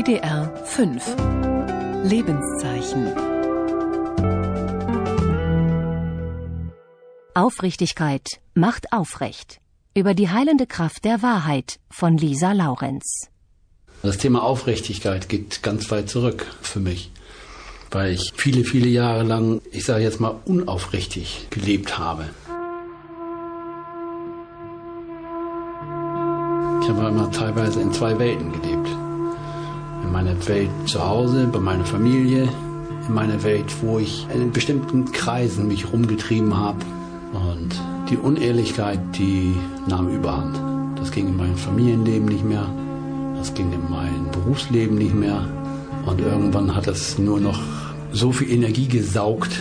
WDR 0.00 0.50
5 0.64 1.16
Lebenszeichen 2.04 3.12
Aufrichtigkeit 7.34 8.40
macht 8.54 8.94
aufrecht. 8.94 9.60
Über 9.94 10.14
die 10.14 10.30
heilende 10.30 10.66
Kraft 10.66 11.04
der 11.04 11.20
Wahrheit 11.20 11.80
von 11.90 12.16
Lisa 12.16 12.52
Laurenz. 12.52 13.28
Das 14.02 14.16
Thema 14.16 14.42
Aufrichtigkeit 14.42 15.28
geht 15.28 15.62
ganz 15.62 15.90
weit 15.90 16.08
zurück 16.08 16.46
für 16.62 16.80
mich, 16.80 17.10
weil 17.90 18.14
ich 18.14 18.32
viele, 18.34 18.64
viele 18.64 18.88
Jahre 18.88 19.24
lang, 19.24 19.60
ich 19.70 19.84
sage 19.84 20.02
jetzt 20.02 20.18
mal, 20.18 20.40
unaufrichtig 20.46 21.48
gelebt 21.50 21.98
habe. 21.98 22.30
Ich 26.82 26.88
habe 26.88 27.08
immer 27.08 27.30
teilweise 27.30 27.82
in 27.82 27.92
zwei 27.92 28.18
Welten 28.18 28.50
gelebt. 28.52 28.99
In 30.10 30.14
meiner 30.14 30.48
Welt 30.48 30.70
zu 30.86 31.06
Hause, 31.06 31.48
bei 31.52 31.60
meiner 31.60 31.84
Familie, 31.84 32.48
in 33.06 33.14
meiner 33.14 33.44
Welt, 33.44 33.66
wo 33.80 34.00
ich 34.00 34.26
in 34.34 34.50
bestimmten 34.50 35.12
Kreisen 35.12 35.68
mich 35.68 35.92
rumgetrieben 35.92 36.56
habe. 36.56 36.80
Und 37.32 37.80
die 38.10 38.16
Unehrlichkeit, 38.16 38.98
die 39.16 39.54
nahm 39.86 40.08
überhand. 40.08 40.60
Das 40.98 41.12
ging 41.12 41.28
in 41.28 41.36
meinem 41.36 41.56
Familienleben 41.56 42.26
nicht 42.26 42.44
mehr. 42.44 42.66
Das 43.36 43.54
ging 43.54 43.72
in 43.72 43.88
meinem 43.88 44.28
Berufsleben 44.32 44.98
nicht 44.98 45.14
mehr. 45.14 45.48
Und 46.04 46.20
irgendwann 46.20 46.74
hat 46.74 46.88
es 46.88 47.16
nur 47.16 47.38
noch 47.38 47.60
so 48.10 48.32
viel 48.32 48.50
Energie 48.50 48.88
gesaugt, 48.88 49.52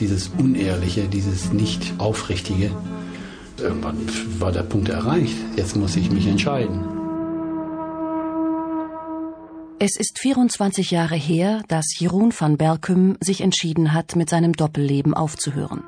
dieses 0.00 0.30
Unehrliche, 0.38 1.02
dieses 1.02 1.52
Nicht-Aufrichtige. 1.52 2.70
Irgendwann 3.58 3.98
war 4.38 4.52
der 4.52 4.62
Punkt 4.62 4.88
erreicht. 4.88 5.36
Jetzt 5.54 5.76
muss 5.76 5.96
ich 5.96 6.10
mich 6.10 6.26
entscheiden. 6.26 7.01
Es 9.84 9.96
ist 9.96 10.20
24 10.20 10.92
Jahre 10.92 11.16
her, 11.16 11.64
dass 11.66 11.98
Jeroen 11.98 12.32
van 12.32 12.56
Berkum 12.56 13.16
sich 13.18 13.40
entschieden 13.40 13.92
hat, 13.92 14.14
mit 14.14 14.30
seinem 14.30 14.52
Doppelleben 14.52 15.12
aufzuhören. 15.12 15.82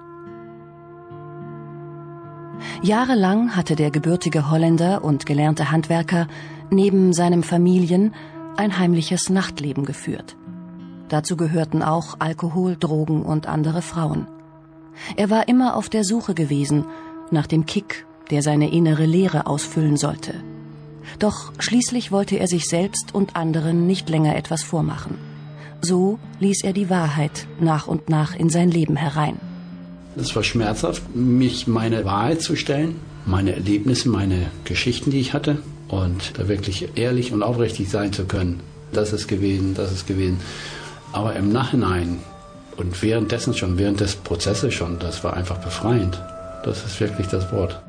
Jahrelang 2.83 3.55
hatte 3.55 3.77
der 3.77 3.93
gebürtige 3.93 4.51
Holländer 4.51 5.05
und 5.05 5.27
gelernte 5.27 5.71
Handwerker 5.71 6.27
neben 6.73 7.13
seinem 7.13 7.45
Familien 7.45 8.13
ein 8.57 8.81
heimliches 8.81 9.31
Nachtleben 9.31 9.85
geführt. 9.85 10.37
Dazu 11.09 11.37
gehörten 11.37 11.85
auch 11.85 12.17
Alkohol, 12.19 12.75
Drogen 12.75 13.23
und 13.23 13.47
andere 13.47 13.81
Frauen. 13.81 14.27
Er 15.15 15.31
war 15.31 15.47
immer 15.47 15.77
auf 15.77 15.89
der 15.89 16.03
Suche 16.03 16.35
gewesen 16.35 16.85
nach 17.31 17.47
dem 17.47 17.65
Kick, 17.65 18.07
der 18.33 18.43
seine 18.43 18.73
innere 18.73 19.07
Leere 19.07 19.47
ausfüllen 19.47 19.97
sollte. 19.97 20.35
Doch 21.19 21.53
schließlich 21.59 22.13
wollte 22.13 22.37
er 22.37 22.49
sich 22.49 22.69
selbst 22.69 23.15
und 23.15 23.37
anderen 23.37 23.87
nicht 23.87 24.09
länger 24.09 24.37
etwas 24.37 24.63
vormachen. 24.63 25.19
So 25.81 26.19
ließ 26.41 26.65
er 26.65 26.73
die 26.73 26.89
Wahrheit 26.89 27.47
nach 27.61 27.87
und 27.87 28.09
nach 28.09 28.35
in 28.35 28.49
sein 28.49 28.71
Leben 28.71 28.97
herein. 28.97 29.39
Es 30.17 30.35
war 30.35 30.43
schmerzhaft, 30.43 31.15
mich 31.15 31.67
meine 31.67 32.05
Wahrheit 32.05 32.41
zu 32.41 32.57
stellen, 32.57 32.97
meine 33.27 33.55
Erlebnisse, 33.55 34.09
meine 34.09 34.51
Geschichten, 34.65 35.11
die 35.11 35.21
ich 35.21 35.35
hatte 35.35 35.59
und 35.89 36.39
da 36.39 36.49
wirklich 36.49 36.97
ehrlich 36.97 37.33
und 37.33 37.43
aufrichtig 37.43 37.89
sein 37.89 38.13
zu 38.13 38.25
können. 38.25 38.61
Das 38.93 39.13
ist 39.13 39.27
gewesen, 39.27 39.75
das 39.75 39.93
ist 39.93 40.07
gewesen. 40.07 40.39
Aber 41.13 41.35
im 41.37 41.53
Nachhinein 41.53 42.21
und 42.77 43.03
währenddessen 43.03 43.55
schon, 43.55 43.79
während 43.79 44.01
des 44.01 44.17
Prozesses 44.17 44.73
schon, 44.75 44.99
das 44.99 45.23
war 45.25 45.35
einfach 45.35 45.59
befreiend. 45.59 46.21
Das 46.65 46.85
ist 46.85 46.99
wirklich 47.01 47.27
das 47.27 47.53
Wort. 47.53 47.81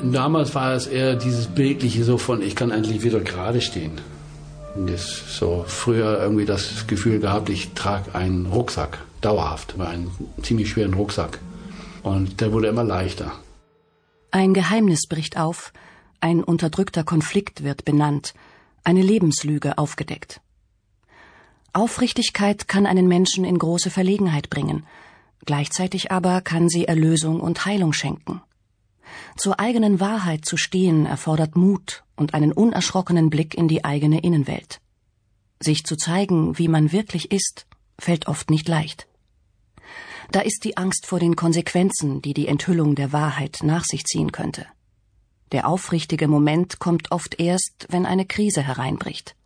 Damals 0.00 0.54
war 0.54 0.74
es 0.74 0.86
eher 0.86 1.16
dieses 1.16 1.46
Bildliche 1.46 2.04
so 2.04 2.18
von, 2.18 2.42
ich 2.42 2.56
kann 2.56 2.70
endlich 2.70 3.02
wieder 3.02 3.20
gerade 3.20 3.60
stehen. 3.60 4.00
Das 4.86 5.36
so 5.38 5.64
früher 5.66 6.18
irgendwie 6.20 6.46
das 6.46 6.86
Gefühl 6.86 7.20
gehabt, 7.20 7.50
ich 7.50 7.72
trage 7.74 8.14
einen 8.14 8.46
Rucksack, 8.46 8.98
dauerhaft, 9.20 9.78
einen 9.78 10.10
ziemlich 10.42 10.70
schweren 10.70 10.94
Rucksack. 10.94 11.40
Und 12.02 12.40
der 12.40 12.52
wurde 12.52 12.68
immer 12.68 12.84
leichter. 12.84 13.32
Ein 14.30 14.54
Geheimnis 14.54 15.06
bricht 15.08 15.36
auf, 15.36 15.72
ein 16.20 16.42
unterdrückter 16.42 17.04
Konflikt 17.04 17.64
wird 17.64 17.84
benannt, 17.84 18.32
eine 18.84 19.02
Lebenslüge 19.02 19.76
aufgedeckt. 19.76 20.40
Aufrichtigkeit 21.74 22.66
kann 22.66 22.86
einen 22.86 23.08
Menschen 23.08 23.44
in 23.44 23.58
große 23.58 23.90
Verlegenheit 23.90 24.48
bringen, 24.48 24.84
Gleichzeitig 25.44 26.12
aber 26.12 26.40
kann 26.40 26.68
sie 26.68 26.84
Erlösung 26.86 27.40
und 27.40 27.66
Heilung 27.66 27.92
schenken. 27.92 28.42
Zur 29.36 29.60
eigenen 29.60 30.00
Wahrheit 30.00 30.44
zu 30.44 30.56
stehen 30.56 31.06
erfordert 31.06 31.56
Mut 31.56 32.04
und 32.16 32.34
einen 32.34 32.52
unerschrockenen 32.52 33.30
Blick 33.30 33.54
in 33.54 33.68
die 33.68 33.84
eigene 33.84 34.20
Innenwelt. 34.20 34.80
Sich 35.60 35.84
zu 35.84 35.96
zeigen, 35.96 36.58
wie 36.58 36.68
man 36.68 36.92
wirklich 36.92 37.30
ist, 37.30 37.66
fällt 37.98 38.26
oft 38.26 38.50
nicht 38.50 38.68
leicht. 38.68 39.06
Da 40.30 40.40
ist 40.40 40.64
die 40.64 40.76
Angst 40.76 41.06
vor 41.06 41.20
den 41.20 41.36
Konsequenzen, 41.36 42.22
die 42.22 42.34
die 42.34 42.48
Enthüllung 42.48 42.94
der 42.94 43.12
Wahrheit 43.12 43.60
nach 43.62 43.84
sich 43.84 44.04
ziehen 44.04 44.32
könnte. 44.32 44.66
Der 45.52 45.68
aufrichtige 45.68 46.28
Moment 46.28 46.78
kommt 46.78 47.12
oft 47.12 47.38
erst, 47.38 47.86
wenn 47.90 48.06
eine 48.06 48.24
Krise 48.24 48.62
hereinbricht, 48.62 49.36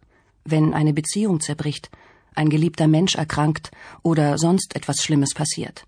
wenn 0.44 0.72
eine 0.74 0.92
Beziehung 0.92 1.40
zerbricht, 1.40 1.90
ein 2.36 2.50
geliebter 2.50 2.86
Mensch 2.86 3.16
erkrankt 3.16 3.72
oder 4.02 4.38
sonst 4.38 4.76
etwas 4.76 5.02
Schlimmes 5.02 5.34
passiert. 5.34 5.84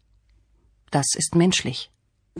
Das 0.90 1.14
ist 1.14 1.34
menschlich. 1.34 1.90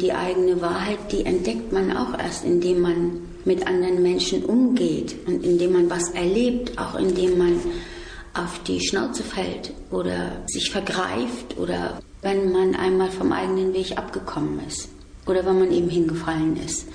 Die 0.01 0.13
eigene 0.13 0.61
Wahrheit, 0.61 1.11
die 1.11 1.27
entdeckt 1.27 1.73
man 1.73 1.97
auch 1.97 2.17
erst, 2.17 2.45
indem 2.45 2.81
man 2.81 3.21
mit 3.45 3.67
anderen 3.67 4.03
Menschen 4.03 4.45
umgeht 4.45 5.17
und 5.27 5.45
indem 5.45 5.73
man 5.73 5.91
was 5.91 6.11
erlebt, 6.11 6.79
auch 6.79 6.95
indem 6.95 7.39
man 7.39 7.61
auf 8.35 8.63
die 8.63 8.81
Schnauze 8.81 9.25
fällt 9.25 9.73
oder 9.91 10.43
sich 10.47 10.71
vergreift 10.71 11.59
oder 11.59 12.01
wenn 12.23 12.53
man 12.53 12.77
einmal 12.77 13.11
vom 13.11 13.33
eigenen 13.33 13.75
Weg 13.75 13.99
abgekommen 13.99 14.61
ist 14.67 14.89
oder 15.27 15.45
wenn 15.45 15.59
man 15.59 15.73
eben 15.73 15.89
hingefallen 15.89 16.57
ist. 16.57 16.87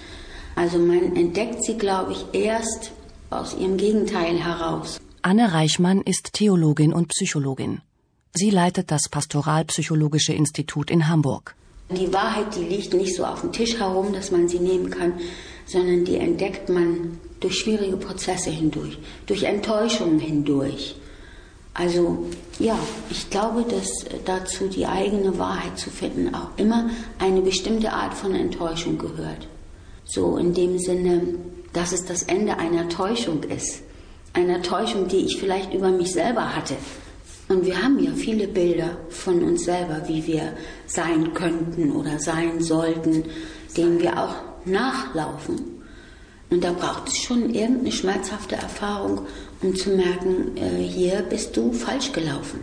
Also 0.56 0.78
man 0.78 1.16
entdeckt 1.16 1.64
sie, 1.64 1.78
glaube 1.78 2.14
ich, 2.14 2.26
erst 2.40 2.92
aus 3.30 3.56
ihrem 3.60 3.78
Gegenteil 3.78 4.38
heraus. 4.38 5.02
Anne 5.24 5.54
Reichmann 5.54 6.02
ist 6.02 6.34
Theologin 6.34 6.94
und 6.94 7.10
Psychologin. 7.10 7.82
Sie 8.34 8.50
leitet 8.50 8.92
das 8.92 9.10
Pastoralpsychologische 9.10 10.34
Institut 10.34 10.90
in 10.90 11.08
Hamburg. 11.08 11.56
Die 11.96 12.14
Wahrheit, 12.14 12.56
die 12.56 12.64
liegt 12.64 12.94
nicht 12.94 13.16
so 13.16 13.26
auf 13.26 13.42
dem 13.42 13.52
Tisch 13.52 13.80
herum, 13.80 14.14
dass 14.14 14.32
man 14.32 14.48
sie 14.48 14.60
nehmen 14.60 14.90
kann, 14.90 15.14
sondern 15.66 16.06
die 16.06 16.18
entdeckt 16.18 16.70
man 16.70 17.20
durch 17.40 17.60
schwierige 17.60 17.98
Prozesse 17.98 18.50
hindurch, 18.50 18.98
durch 19.26 19.44
Enttäuschungen 19.44 20.20
hindurch. 20.20 20.96
Also 21.74 22.26
ja, 22.60 22.78
ich 23.10 23.30
glaube, 23.30 23.64
dass 23.64 23.90
dazu 24.26 24.68
die 24.68 24.86
eigene 24.86 25.38
Wahrheit 25.40 25.78
zu 25.78 25.90
finden 25.90 26.36
auch 26.36 26.50
immer 26.58 26.90
eine 27.20 27.42
bestimmte 27.42 27.92
Art 27.92 28.14
von 28.14 28.36
Enttäuschung 28.36 28.98
gehört. 28.98 29.48
So 30.06 30.38
in 30.38 30.54
dem 30.54 30.78
Sinne, 30.78 31.36
dass 31.74 31.92
es 31.92 32.06
das 32.06 32.24
Ende 32.24 32.58
einer 32.60 32.90
Täuschung 32.90 33.42
ist 33.44 33.82
einer 34.34 34.62
Täuschung, 34.62 35.08
die 35.08 35.18
ich 35.18 35.38
vielleicht 35.38 35.74
über 35.74 35.90
mich 35.90 36.12
selber 36.12 36.56
hatte. 36.56 36.76
Und 37.50 37.66
wir 37.66 37.82
haben 37.82 38.00
ja 38.00 38.12
viele 38.12 38.48
Bilder 38.48 38.98
von 39.10 39.44
uns 39.44 39.66
selber, 39.66 40.02
wie 40.08 40.26
wir 40.26 40.54
sein 40.88 41.34
könnten 41.34 41.92
oder 41.92 42.20
sein 42.20 42.62
sollten, 42.62 43.26
denen 43.76 44.00
wir 44.00 44.18
auch 44.18 44.36
nachlaufen. 44.66 45.62
Und 46.50 46.64
da 46.64 46.72
braucht 46.72 47.10
es 47.10 47.18
schon 47.18 47.54
irgendeine 47.54 47.92
schmerzhafte 47.92 48.56
Erfahrung, 48.56 49.22
um 49.62 49.76
zu 49.76 49.90
merken, 49.90 50.56
äh, 50.56 50.84
hier 50.84 51.22
bist 51.24 51.58
du 51.58 51.74
falsch 51.74 52.12
gelaufen. 52.12 52.60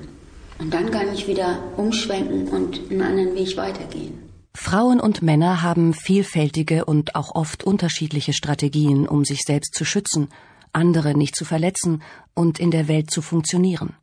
Und 0.59 0.73
dann 0.73 0.91
kann 0.91 1.13
ich 1.13 1.27
wieder 1.27 1.59
umschwenken 1.77 2.49
und 2.49 2.91
einen 2.91 3.03
anderen 3.03 3.35
Weg 3.35 3.57
weitergehen. 3.57 4.19
Frauen 4.55 5.01
und 5.01 5.23
Männer 5.23 5.63
haben 5.63 5.95
vielfältige 5.95 6.85
und 6.85 7.15
auch 7.15 7.35
oft 7.35 7.65
unterschiedliche 7.65 8.33
Strategien, 8.33 9.09
um 9.09 9.25
sich 9.25 9.43
selbst 9.43 9.75
zu 9.75 9.85
schützen 9.85 10.29
andere 10.73 11.17
nicht 11.17 11.37
zu 11.37 11.45
verletzen 11.45 12.03
und 12.35 12.59
in 12.59 12.71
der 12.71 12.89
Welt 12.89 13.11
zu 13.11 13.23
funktionieren. 13.23 13.95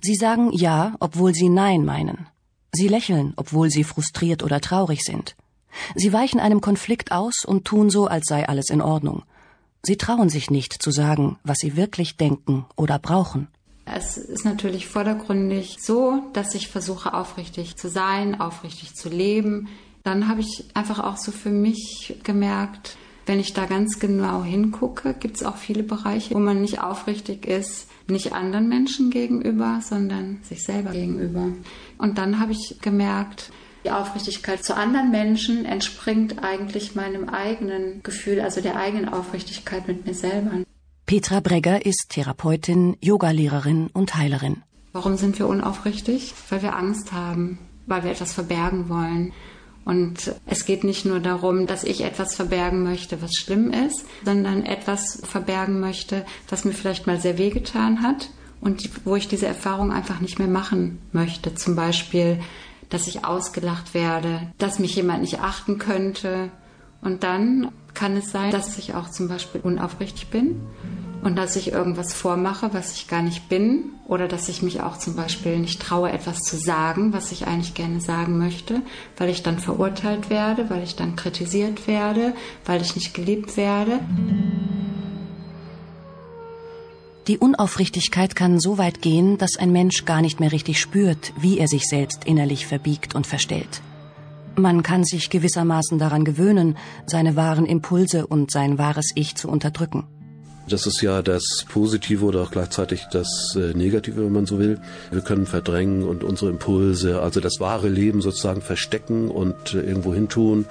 Sie 0.00 0.14
sagen 0.14 0.50
Ja, 0.52 0.96
obwohl 1.00 1.34
sie 1.34 1.48
Nein 1.48 1.84
meinen. 1.84 2.26
Sie 2.72 2.88
lächeln, 2.88 3.32
obwohl 3.36 3.70
sie 3.70 3.84
frustriert 3.84 4.42
oder 4.42 4.60
traurig 4.60 5.02
sind. 5.02 5.36
Sie 5.94 6.12
weichen 6.12 6.40
einem 6.40 6.60
Konflikt 6.60 7.12
aus 7.12 7.44
und 7.44 7.64
tun 7.64 7.90
so, 7.90 8.06
als 8.06 8.26
sei 8.26 8.48
alles 8.48 8.70
in 8.70 8.80
Ordnung. 8.80 9.22
Sie 9.82 9.96
trauen 9.96 10.28
sich 10.28 10.50
nicht 10.50 10.72
zu 10.72 10.90
sagen, 10.90 11.38
was 11.44 11.58
sie 11.58 11.76
wirklich 11.76 12.16
denken 12.16 12.66
oder 12.76 12.98
brauchen. 12.98 13.48
Es 13.84 14.16
ist 14.16 14.44
natürlich 14.44 14.88
vordergründig 14.88 15.78
so, 15.80 16.22
dass 16.32 16.54
ich 16.54 16.68
versuche, 16.68 17.14
aufrichtig 17.14 17.76
zu 17.76 17.88
sein, 17.88 18.40
aufrichtig 18.40 18.94
zu 18.94 19.08
leben. 19.08 19.68
Dann 20.02 20.28
habe 20.28 20.40
ich 20.40 20.64
einfach 20.74 20.98
auch 20.98 21.16
so 21.16 21.30
für 21.30 21.50
mich 21.50 22.18
gemerkt, 22.24 22.96
wenn 23.26 23.38
ich 23.38 23.52
da 23.52 23.66
ganz 23.66 23.98
genau 23.98 24.42
hingucke, 24.42 25.14
gibt 25.14 25.36
es 25.36 25.42
auch 25.44 25.56
viele 25.56 25.82
Bereiche, 25.82 26.34
wo 26.34 26.38
man 26.38 26.60
nicht 26.60 26.80
aufrichtig 26.80 27.46
ist, 27.46 27.88
nicht 28.08 28.32
anderen 28.32 28.68
Menschen 28.68 29.10
gegenüber, 29.10 29.80
sondern 29.82 30.38
sich 30.42 30.64
selber 30.64 30.92
gegenüber. 30.92 31.48
Und 31.98 32.18
dann 32.18 32.40
habe 32.40 32.52
ich 32.52 32.78
gemerkt, 32.80 33.50
die 33.84 33.90
Aufrichtigkeit 33.90 34.64
zu 34.64 34.76
anderen 34.76 35.10
Menschen 35.10 35.64
entspringt 35.64 36.42
eigentlich 36.42 36.94
meinem 36.94 37.28
eigenen 37.28 38.02
Gefühl, 38.02 38.40
also 38.40 38.60
der 38.60 38.76
eigenen 38.76 39.08
Aufrichtigkeit 39.08 39.86
mit 39.86 40.06
mir 40.06 40.14
selber. 40.14 40.64
Petra 41.06 41.38
Bregger 41.38 41.86
ist 41.86 42.06
Therapeutin, 42.08 42.96
Yogalehrerin 43.00 43.88
und 43.92 44.16
Heilerin. 44.16 44.62
Warum 44.92 45.16
sind 45.16 45.38
wir 45.38 45.46
unaufrichtig? 45.46 46.34
Weil 46.50 46.62
wir 46.62 46.74
Angst 46.74 47.12
haben, 47.12 47.58
weil 47.86 48.02
wir 48.02 48.10
etwas 48.10 48.32
verbergen 48.32 48.88
wollen. 48.88 49.32
Und 49.86 50.34
es 50.46 50.64
geht 50.64 50.82
nicht 50.82 51.06
nur 51.06 51.20
darum, 51.20 51.68
dass 51.68 51.84
ich 51.84 52.02
etwas 52.02 52.34
verbergen 52.34 52.82
möchte, 52.82 53.22
was 53.22 53.34
schlimm 53.34 53.70
ist, 53.70 54.04
sondern 54.24 54.64
etwas 54.64 55.22
verbergen 55.22 55.78
möchte, 55.78 56.26
was 56.48 56.64
mir 56.64 56.72
vielleicht 56.72 57.06
mal 57.06 57.20
sehr 57.20 57.38
wehgetan 57.38 58.02
hat 58.02 58.30
und 58.60 58.90
wo 59.06 59.14
ich 59.14 59.28
diese 59.28 59.46
Erfahrung 59.46 59.92
einfach 59.92 60.20
nicht 60.20 60.40
mehr 60.40 60.48
machen 60.48 60.98
möchte. 61.12 61.54
Zum 61.54 61.76
Beispiel, 61.76 62.40
dass 62.88 63.06
ich 63.06 63.24
ausgelacht 63.24 63.94
werde, 63.94 64.52
dass 64.58 64.80
mich 64.80 64.96
jemand 64.96 65.20
nicht 65.20 65.38
achten 65.38 65.78
könnte. 65.78 66.50
Und 67.00 67.22
dann 67.22 67.70
kann 67.94 68.16
es 68.16 68.32
sein, 68.32 68.50
dass 68.50 68.78
ich 68.78 68.94
auch 68.94 69.08
zum 69.10 69.28
Beispiel 69.28 69.60
unaufrichtig 69.60 70.30
bin 70.30 70.60
und 71.26 71.34
dass 71.34 71.56
ich 71.56 71.72
irgendwas 71.72 72.14
vormache, 72.14 72.70
was 72.72 72.94
ich 72.94 73.08
gar 73.08 73.20
nicht 73.20 73.48
bin 73.48 73.86
oder 74.06 74.28
dass 74.28 74.48
ich 74.48 74.62
mich 74.62 74.80
auch 74.80 74.96
zum 74.96 75.16
Beispiel 75.16 75.58
nicht 75.58 75.82
traue, 75.82 76.12
etwas 76.12 76.38
zu 76.38 76.56
sagen, 76.56 77.12
was 77.12 77.32
ich 77.32 77.48
eigentlich 77.48 77.74
gerne 77.74 78.00
sagen 78.00 78.38
möchte, 78.38 78.80
weil 79.16 79.30
ich 79.30 79.42
dann 79.42 79.58
verurteilt 79.58 80.30
werde, 80.30 80.70
weil 80.70 80.84
ich 80.84 80.94
dann 80.94 81.16
kritisiert 81.16 81.88
werde, 81.88 82.32
weil 82.64 82.80
ich 82.80 82.94
nicht 82.94 83.12
geliebt 83.12 83.56
werde. 83.56 83.98
Die 87.26 87.38
Unaufrichtigkeit 87.38 88.36
kann 88.36 88.60
so 88.60 88.78
weit 88.78 89.02
gehen, 89.02 89.36
dass 89.36 89.56
ein 89.56 89.72
Mensch 89.72 90.04
gar 90.04 90.22
nicht 90.22 90.38
mehr 90.38 90.52
richtig 90.52 90.78
spürt, 90.78 91.32
wie 91.40 91.58
er 91.58 91.66
sich 91.66 91.88
selbst 91.88 92.24
innerlich 92.24 92.68
verbiegt 92.68 93.16
und 93.16 93.26
verstellt. 93.26 93.82
Man 94.54 94.84
kann 94.84 95.02
sich 95.02 95.28
gewissermaßen 95.28 95.98
daran 95.98 96.24
gewöhnen, 96.24 96.76
seine 97.04 97.34
wahren 97.34 97.66
Impulse 97.66 98.28
und 98.28 98.52
sein 98.52 98.78
wahres 98.78 99.10
Ich 99.16 99.34
zu 99.34 99.48
unterdrücken. 99.48 100.06
Das 100.68 100.86
ist 100.86 101.00
ja 101.00 101.22
das 101.22 101.64
Positive 101.68 102.24
oder 102.24 102.42
auch 102.42 102.50
gleichzeitig 102.50 103.04
das 103.12 103.56
äh, 103.56 103.72
Negative, 103.76 104.24
wenn 104.24 104.32
man 104.32 104.46
so 104.46 104.58
will. 104.58 104.80
Wir 105.12 105.20
können 105.20 105.46
verdrängen 105.46 106.02
und 106.02 106.24
unsere 106.24 106.50
Impulse, 106.50 107.22
also 107.22 107.38
das 107.40 107.60
wahre 107.60 107.88
Leben 107.88 108.20
sozusagen 108.20 108.62
verstecken 108.62 109.30
und 109.30 109.74
äh, 109.74 109.80
irgendwo 109.80 110.12
hin 110.12 110.28
tun 110.28 110.66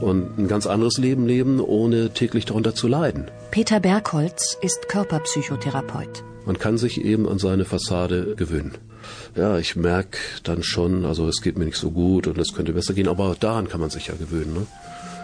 und 0.00 0.38
ein 0.38 0.48
ganz 0.48 0.66
anderes 0.66 0.98
Leben 0.98 1.26
leben, 1.26 1.60
ohne 1.60 2.10
täglich 2.10 2.44
darunter 2.44 2.74
zu 2.74 2.88
leiden. 2.88 3.30
Peter 3.50 3.80
Bergholz 3.80 4.58
ist 4.60 4.88
Körperpsychotherapeut. 4.88 6.24
Man 6.44 6.58
kann 6.58 6.76
sich 6.76 7.02
eben 7.02 7.28
an 7.28 7.38
seine 7.38 7.64
Fassade 7.64 8.34
gewöhnen. 8.36 8.72
Ja, 9.34 9.58
ich 9.58 9.76
merke 9.76 10.18
dann 10.42 10.62
schon, 10.62 11.04
also 11.04 11.26
es 11.28 11.40
geht 11.40 11.56
mir 11.56 11.64
nicht 11.64 11.76
so 11.76 11.90
gut 11.90 12.26
und 12.26 12.36
es 12.38 12.52
könnte 12.54 12.72
besser 12.72 12.94
gehen, 12.94 13.08
aber 13.08 13.36
daran 13.38 13.68
kann 13.68 13.80
man 13.80 13.90
sich 13.90 14.08
ja 14.08 14.14
gewöhnen. 14.14 14.52
Ne? 14.52 14.66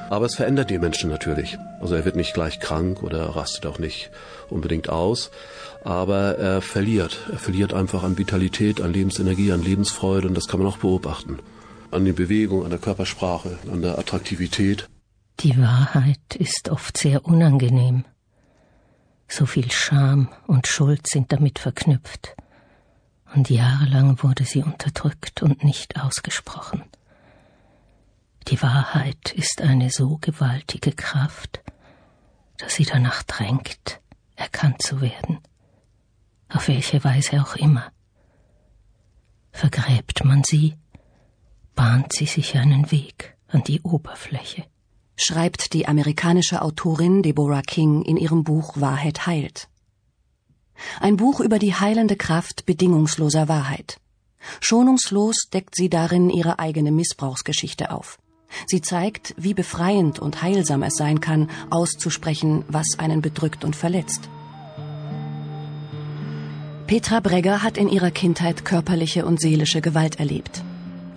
Aber 0.08 0.26
es 0.26 0.36
verändert 0.36 0.70
die 0.70 0.78
Menschen 0.78 1.10
natürlich. 1.10 1.58
Also 1.80 1.94
er 1.94 2.04
wird 2.04 2.16
nicht 2.16 2.32
gleich 2.32 2.60
krank 2.60 3.02
oder 3.02 3.36
rastet 3.36 3.66
auch 3.66 3.78
nicht 3.78 4.10
unbedingt 4.48 4.88
aus, 4.88 5.30
aber 5.84 6.38
er 6.38 6.62
verliert. 6.62 7.18
Er 7.30 7.38
verliert 7.38 7.74
einfach 7.74 8.02
an 8.02 8.16
Vitalität, 8.16 8.80
an 8.80 8.92
Lebensenergie, 8.92 9.52
an 9.52 9.62
Lebensfreude 9.62 10.28
und 10.28 10.34
das 10.34 10.48
kann 10.48 10.60
man 10.60 10.68
auch 10.68 10.78
beobachten. 10.78 11.38
An 11.90 12.04
der 12.04 12.14
Bewegung, 12.14 12.64
an 12.64 12.70
der 12.70 12.78
Körpersprache, 12.78 13.58
an 13.70 13.82
der 13.82 13.98
Attraktivität. 13.98 14.88
Die 15.40 15.56
Wahrheit 15.58 16.36
ist 16.36 16.68
oft 16.68 16.96
sehr 16.96 17.24
unangenehm. 17.24 18.04
So 19.28 19.44
viel 19.44 19.70
Scham 19.70 20.28
und 20.46 20.66
Schuld 20.66 21.06
sind 21.06 21.32
damit 21.32 21.58
verknüpft. 21.58 22.34
Und 23.34 23.50
jahrelang 23.50 24.22
wurde 24.22 24.44
sie 24.44 24.62
unterdrückt 24.62 25.42
und 25.42 25.64
nicht 25.64 26.00
ausgesprochen. 26.00 26.84
Die 28.50 28.62
Wahrheit 28.62 29.32
ist 29.32 29.60
eine 29.60 29.90
so 29.90 30.16
gewaltige 30.22 30.92
Kraft, 30.92 31.62
dass 32.56 32.76
sie 32.76 32.84
danach 32.84 33.22
drängt, 33.22 34.00
erkannt 34.36 34.80
zu 34.80 35.02
werden, 35.02 35.40
auf 36.48 36.68
welche 36.68 37.04
Weise 37.04 37.42
auch 37.42 37.56
immer. 37.56 37.92
Vergräbt 39.52 40.24
man 40.24 40.44
sie, 40.44 40.76
bahnt 41.74 42.14
sie 42.14 42.24
sich 42.24 42.56
einen 42.56 42.90
Weg 42.90 43.36
an 43.48 43.64
die 43.64 43.82
Oberfläche. 43.82 44.64
Schreibt 45.14 45.74
die 45.74 45.86
amerikanische 45.86 46.62
Autorin 46.62 47.22
Deborah 47.22 47.60
King 47.60 48.00
in 48.00 48.16
ihrem 48.16 48.44
Buch 48.44 48.80
Wahrheit 48.80 49.26
heilt. 49.26 49.68
Ein 51.00 51.18
Buch 51.18 51.40
über 51.40 51.58
die 51.58 51.74
heilende 51.74 52.16
Kraft 52.16 52.64
bedingungsloser 52.64 53.46
Wahrheit. 53.46 54.00
Schonungslos 54.62 55.50
deckt 55.52 55.74
sie 55.74 55.90
darin 55.90 56.30
ihre 56.30 56.58
eigene 56.58 56.92
Missbrauchsgeschichte 56.92 57.90
auf. 57.90 58.18
Sie 58.66 58.80
zeigt, 58.80 59.34
wie 59.36 59.54
befreiend 59.54 60.18
und 60.18 60.42
heilsam 60.42 60.82
es 60.82 60.96
sein 60.96 61.20
kann, 61.20 61.50
auszusprechen, 61.70 62.64
was 62.68 62.98
einen 62.98 63.22
bedrückt 63.22 63.64
und 63.64 63.76
verletzt. 63.76 64.28
Petra 66.86 67.20
Bregger 67.20 67.62
hat 67.62 67.76
in 67.76 67.88
ihrer 67.88 68.10
Kindheit 68.10 68.64
körperliche 68.64 69.26
und 69.26 69.40
seelische 69.40 69.82
Gewalt 69.82 70.18
erlebt. 70.18 70.62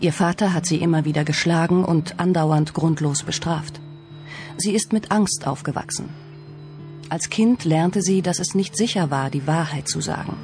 Ihr 0.02 0.12
Vater 0.12 0.54
hat 0.54 0.66
sie 0.66 0.78
immer 0.78 1.06
wieder 1.06 1.24
geschlagen 1.24 1.86
und 1.86 2.20
andauernd 2.20 2.74
grundlos 2.74 3.24
bestraft. 3.24 3.80
Sie 4.58 4.72
ist 4.72 4.92
mit 4.94 5.12
Angst 5.12 5.48
aufgewachsen. 5.48 6.10
Als 7.08 7.30
Kind 7.30 7.66
lernte 7.66 8.02
sie, 8.02 8.22
dass 8.22 8.40
es 8.40 8.56
nicht 8.56 8.76
sicher 8.76 9.12
war, 9.12 9.30
die 9.30 9.48
Wahrheit 9.48 9.88
zu 9.88 10.02
sagen. 10.02 10.36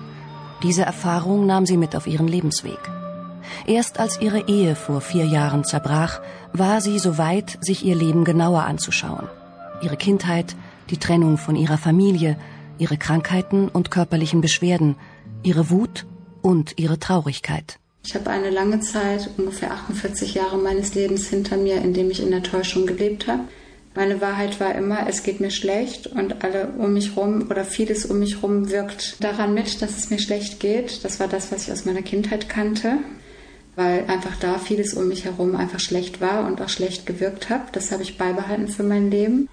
Diese 0.63 0.83
Erfahrung 0.83 1.45
nahm 1.45 1.65
sie 1.65 1.77
mit 1.77 1.95
auf 1.95 2.07
ihren 2.07 2.27
Lebensweg. 2.27 2.79
Erst 3.65 3.99
als 3.99 4.19
ihre 4.21 4.47
Ehe 4.47 4.75
vor 4.75 5.01
vier 5.01 5.25
Jahren 5.25 5.63
zerbrach, 5.63 6.21
war 6.53 6.81
sie 6.81 6.99
so 6.99 7.17
weit, 7.17 7.57
sich 7.61 7.85
ihr 7.85 7.95
Leben 7.95 8.23
genauer 8.23 8.63
anzuschauen. 8.63 9.27
Ihre 9.81 9.97
Kindheit, 9.97 10.55
die 10.89 10.97
Trennung 10.97 11.37
von 11.37 11.55
ihrer 11.55 11.77
Familie, 11.77 12.37
ihre 12.77 12.97
Krankheiten 12.97 13.67
und 13.67 13.91
körperlichen 13.91 14.41
Beschwerden, 14.41 14.95
ihre 15.43 15.69
Wut 15.69 16.05
und 16.41 16.77
ihre 16.77 16.99
Traurigkeit. 16.99 17.79
Ich 18.05 18.15
habe 18.15 18.29
eine 18.29 18.49
lange 18.49 18.79
Zeit, 18.79 19.29
ungefähr 19.37 19.71
48 19.71 20.33
Jahre 20.33 20.57
meines 20.57 20.95
Lebens 20.95 21.27
hinter 21.27 21.57
mir, 21.57 21.75
in 21.81 21.93
dem 21.93 22.09
ich 22.09 22.21
in 22.21 22.31
der 22.31 22.43
Täuschung 22.43 22.85
gelebt 22.85 23.27
habe. 23.27 23.41
Meine 23.95 24.21
Wahrheit 24.21 24.59
war 24.59 24.75
immer, 24.75 25.07
es 25.09 25.23
geht 25.23 25.39
mir 25.39 25.49
schlecht 25.49 26.07
und 26.07 26.43
alle 26.43 26.69
um 26.77 26.93
mich 26.93 27.17
rum 27.17 27.47
oder 27.49 27.65
vieles 27.65 28.05
um 28.05 28.19
mich 28.19 28.43
rum 28.43 28.69
wirkt 28.69 29.21
daran 29.23 29.53
mit, 29.53 29.81
dass 29.81 29.97
es 29.97 30.09
mir 30.09 30.19
schlecht 30.19 30.59
geht. 30.59 31.03
Das 31.03 31.19
war 31.19 31.27
das, 31.27 31.51
was 31.51 31.63
ich 31.63 31.73
aus 31.73 31.85
meiner 31.85 32.03
Kindheit 32.03 32.47
kannte 32.47 32.99
weil 33.77 34.05
einfach 34.07 34.35
da 34.37 34.57
vieles 34.57 34.95
um 34.95 35.07
mich 35.07 35.25
herum 35.25 35.55
einfach 35.55 35.79
schlecht 35.79 36.19
war 36.19 36.47
und 36.47 36.59
auch 36.61 36.69
schlecht 36.69 37.05
gewirkt 37.05 37.51
hat. 37.51 37.75
Das 37.75 37.91
habe 37.91 38.01
ich 38.01 38.17
beibehalten 38.17 38.67
für 38.67 38.81
mein 38.81 39.11
Leben. 39.11 39.47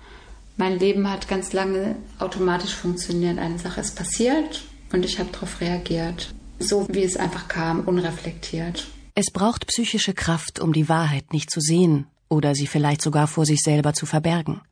Mein 0.57 0.79
Leben 0.79 1.11
hat 1.11 1.29
ganz 1.29 1.53
lange 1.53 1.97
automatisch 2.19 2.75
funktioniert. 2.75 3.39
Eine 3.39 3.59
Sache 3.59 3.83
ist 3.83 3.97
passiert 3.97 4.65
und 4.93 5.05
ich 5.05 5.19
habe 5.19 5.29
darauf 5.31 5.61
reagiert. 5.61 6.33
So 6.59 6.87
wie 6.91 7.03
es 7.03 7.19
einfach 7.19 7.49
kam, 7.49 7.81
unreflektiert. 7.81 8.87
Es 9.15 9.31
braucht 9.31 9.67
psychische 9.67 10.15
Kraft, 10.15 10.59
um 10.59 10.73
die 10.73 10.89
Wahrheit 10.89 11.35
nicht 11.35 11.51
zu 11.51 11.61
sehen 11.61 12.07
oder 12.31 12.55
sie 12.55 12.67
vielleicht 12.67 13.03
sogar 13.03 13.27
vor 13.27 13.45
sich 13.45 13.61
selber 13.61 13.93
zu 13.93 14.07
verbergen. 14.07 14.63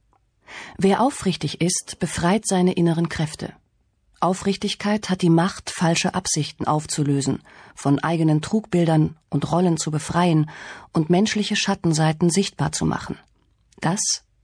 Wer 0.78 1.02
aufrichtig 1.02 1.60
ist, 1.60 1.98
befreit 1.98 2.46
seine 2.46 2.72
inneren 2.72 3.10
Kräfte. 3.10 3.52
Aufrichtigkeit 4.22 5.10
hat 5.10 5.22
die 5.22 5.30
Macht, 5.30 5.70
falsche 5.70 6.14
Absichten 6.14 6.64
aufzulösen, 6.66 7.40
von 7.74 7.98
eigenen 7.98 8.40
Trugbildern 8.40 9.16
und 9.28 9.50
Rollen 9.50 9.76
zu 9.76 9.90
befreien 9.90 10.48
und 10.92 11.10
menschliche 11.10 11.56
Schattenseiten 11.56 12.30
sichtbar 12.30 12.72
zu 12.72 12.84
machen. 12.84 13.16
Das 13.80 14.00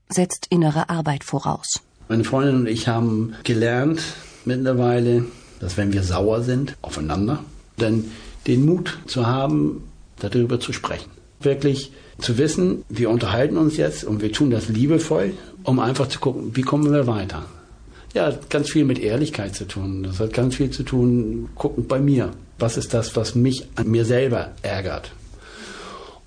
setzt 0.09 0.47
innere 0.49 0.89
Arbeit 0.89 1.23
voraus. 1.23 1.81
Meine 2.09 2.23
Freundin 2.23 2.55
und 2.55 2.67
ich 2.67 2.87
haben 2.87 3.35
gelernt 3.43 4.01
mittlerweile, 4.43 5.25
dass 5.59 5.77
wenn 5.77 5.93
wir 5.93 6.03
sauer 6.03 6.43
sind 6.43 6.75
aufeinander, 6.81 7.43
dann 7.77 8.05
den 8.47 8.65
Mut 8.65 8.99
zu 9.05 9.27
haben, 9.27 9.83
darüber 10.19 10.59
zu 10.59 10.73
sprechen. 10.73 11.09
Wirklich 11.39 11.93
zu 12.17 12.37
wissen, 12.37 12.83
wir 12.89 13.09
unterhalten 13.09 13.57
uns 13.57 13.77
jetzt 13.77 14.03
und 14.03 14.21
wir 14.21 14.33
tun 14.33 14.49
das 14.49 14.67
liebevoll, 14.67 15.33
um 15.63 15.79
einfach 15.79 16.07
zu 16.07 16.19
gucken, 16.19 16.55
wie 16.55 16.63
kommen 16.63 16.91
wir 16.91 17.07
weiter. 17.07 17.45
Ja, 18.13 18.25
hat 18.25 18.49
ganz 18.49 18.71
viel 18.71 18.85
mit 18.85 18.99
Ehrlichkeit 18.99 19.55
zu 19.55 19.65
tun. 19.65 20.03
Das 20.03 20.19
hat 20.19 20.33
ganz 20.33 20.55
viel 20.55 20.71
zu 20.71 20.83
tun, 20.83 21.49
gucken 21.55 21.87
bei 21.87 21.99
mir. 21.99 22.31
Was 22.57 22.77
ist 22.77 22.93
das, 22.93 23.15
was 23.15 23.35
mich 23.35 23.65
an 23.75 23.89
mir 23.89 24.03
selber 24.03 24.51
ärgert? 24.61 25.11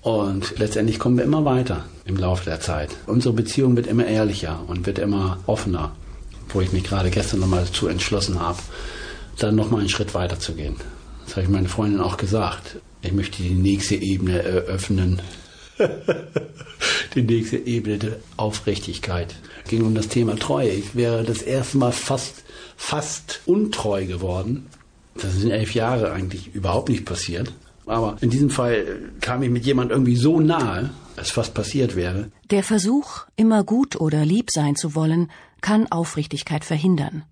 Und 0.01 0.57
letztendlich 0.59 0.99
kommen 0.99 1.17
wir 1.17 1.23
immer 1.23 1.45
weiter 1.45 1.85
im 2.05 2.17
Laufe 2.17 2.45
der 2.45 2.59
Zeit. 2.59 2.89
Unsere 3.07 3.33
Beziehung 3.33 3.75
wird 3.75 3.87
immer 3.87 4.05
ehrlicher 4.05 4.59
und 4.67 4.85
wird 4.85 4.99
immer 4.99 5.39
offener, 5.45 5.95
wo 6.49 6.61
ich 6.61 6.73
mich 6.73 6.83
gerade 6.83 7.09
gestern 7.09 7.39
nochmal 7.39 7.65
dazu 7.65 7.87
entschlossen 7.87 8.39
habe, 8.39 8.59
dann 9.39 9.55
nochmal 9.55 9.81
einen 9.81 9.89
Schritt 9.89 10.13
weiter 10.13 10.39
zu 10.39 10.53
gehen. 10.53 10.75
Das 11.25 11.35
habe 11.35 11.43
ich 11.43 11.49
meine 11.49 11.69
Freundin 11.69 12.01
auch 12.01 12.17
gesagt. 12.17 12.77
Ich 13.01 13.13
möchte 13.13 13.41
die 13.41 13.53
nächste 13.53 13.95
Ebene 13.95 14.43
eröffnen. 14.43 15.21
Die 17.15 17.21
nächste 17.21 17.57
Ebene 17.57 17.97
der 17.97 18.17
Aufrichtigkeit 18.37 19.35
ging 19.67 19.83
um 19.83 19.95
das 19.95 20.07
Thema 20.07 20.35
Treue. 20.35 20.69
Ich 20.69 20.95
wäre 20.95 21.23
das 21.23 21.41
erste 21.41 21.77
Mal 21.77 21.91
fast, 21.91 22.43
fast 22.75 23.41
untreu 23.45 24.05
geworden. 24.05 24.67
Das 25.15 25.33
sind 25.33 25.51
elf 25.51 25.73
Jahre 25.73 26.11
eigentlich 26.11 26.53
überhaupt 26.53 26.89
nicht 26.89 27.05
passiert. 27.05 27.53
Aber 27.85 28.17
in 28.21 28.29
diesem 28.29 28.49
Fall 28.49 29.11
kam 29.21 29.43
ich 29.43 29.49
mit 29.49 29.65
jemand 29.65 29.91
irgendwie 29.91 30.15
so 30.15 30.39
nahe, 30.39 30.89
dass 31.15 31.31
fast 31.31 31.53
passiert 31.53 31.95
wäre. 31.95 32.31
Der 32.49 32.63
Versuch, 32.63 33.25
immer 33.35 33.63
gut 33.63 33.99
oder 33.99 34.25
lieb 34.25 34.51
sein 34.51 34.75
zu 34.75 34.95
wollen, 34.95 35.31
kann 35.61 35.91
Aufrichtigkeit 35.91 36.65
verhindern. 36.65 37.23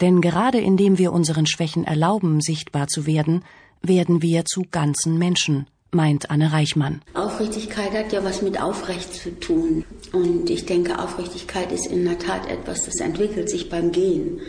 Denn 0.00 0.20
gerade 0.20 0.58
indem 0.58 0.98
wir 0.98 1.12
unseren 1.12 1.46
Schwächen 1.46 1.84
erlauben, 1.84 2.40
sichtbar 2.40 2.88
zu 2.88 3.06
werden, 3.06 3.44
werden 3.82 4.22
wir 4.22 4.44
zu 4.44 4.64
ganzen 4.70 5.18
Menschen, 5.18 5.66
meint 5.90 6.30
Anne 6.30 6.52
Reichmann. 6.52 7.02
Aufrichtigkeit 7.40 7.92
hat 7.92 8.12
ja 8.12 8.22
was 8.22 8.42
mit 8.42 8.60
Aufrecht 8.60 9.14
zu 9.14 9.30
tun. 9.40 9.82
Und 10.12 10.50
ich 10.50 10.66
denke, 10.66 10.98
Aufrichtigkeit 10.98 11.72
ist 11.72 11.86
in 11.86 12.04
der 12.04 12.18
Tat 12.18 12.46
etwas, 12.50 12.84
das 12.84 12.96
entwickelt 12.96 13.48
sich 13.48 13.70
beim 13.70 13.92
Gehen. 13.92 14.42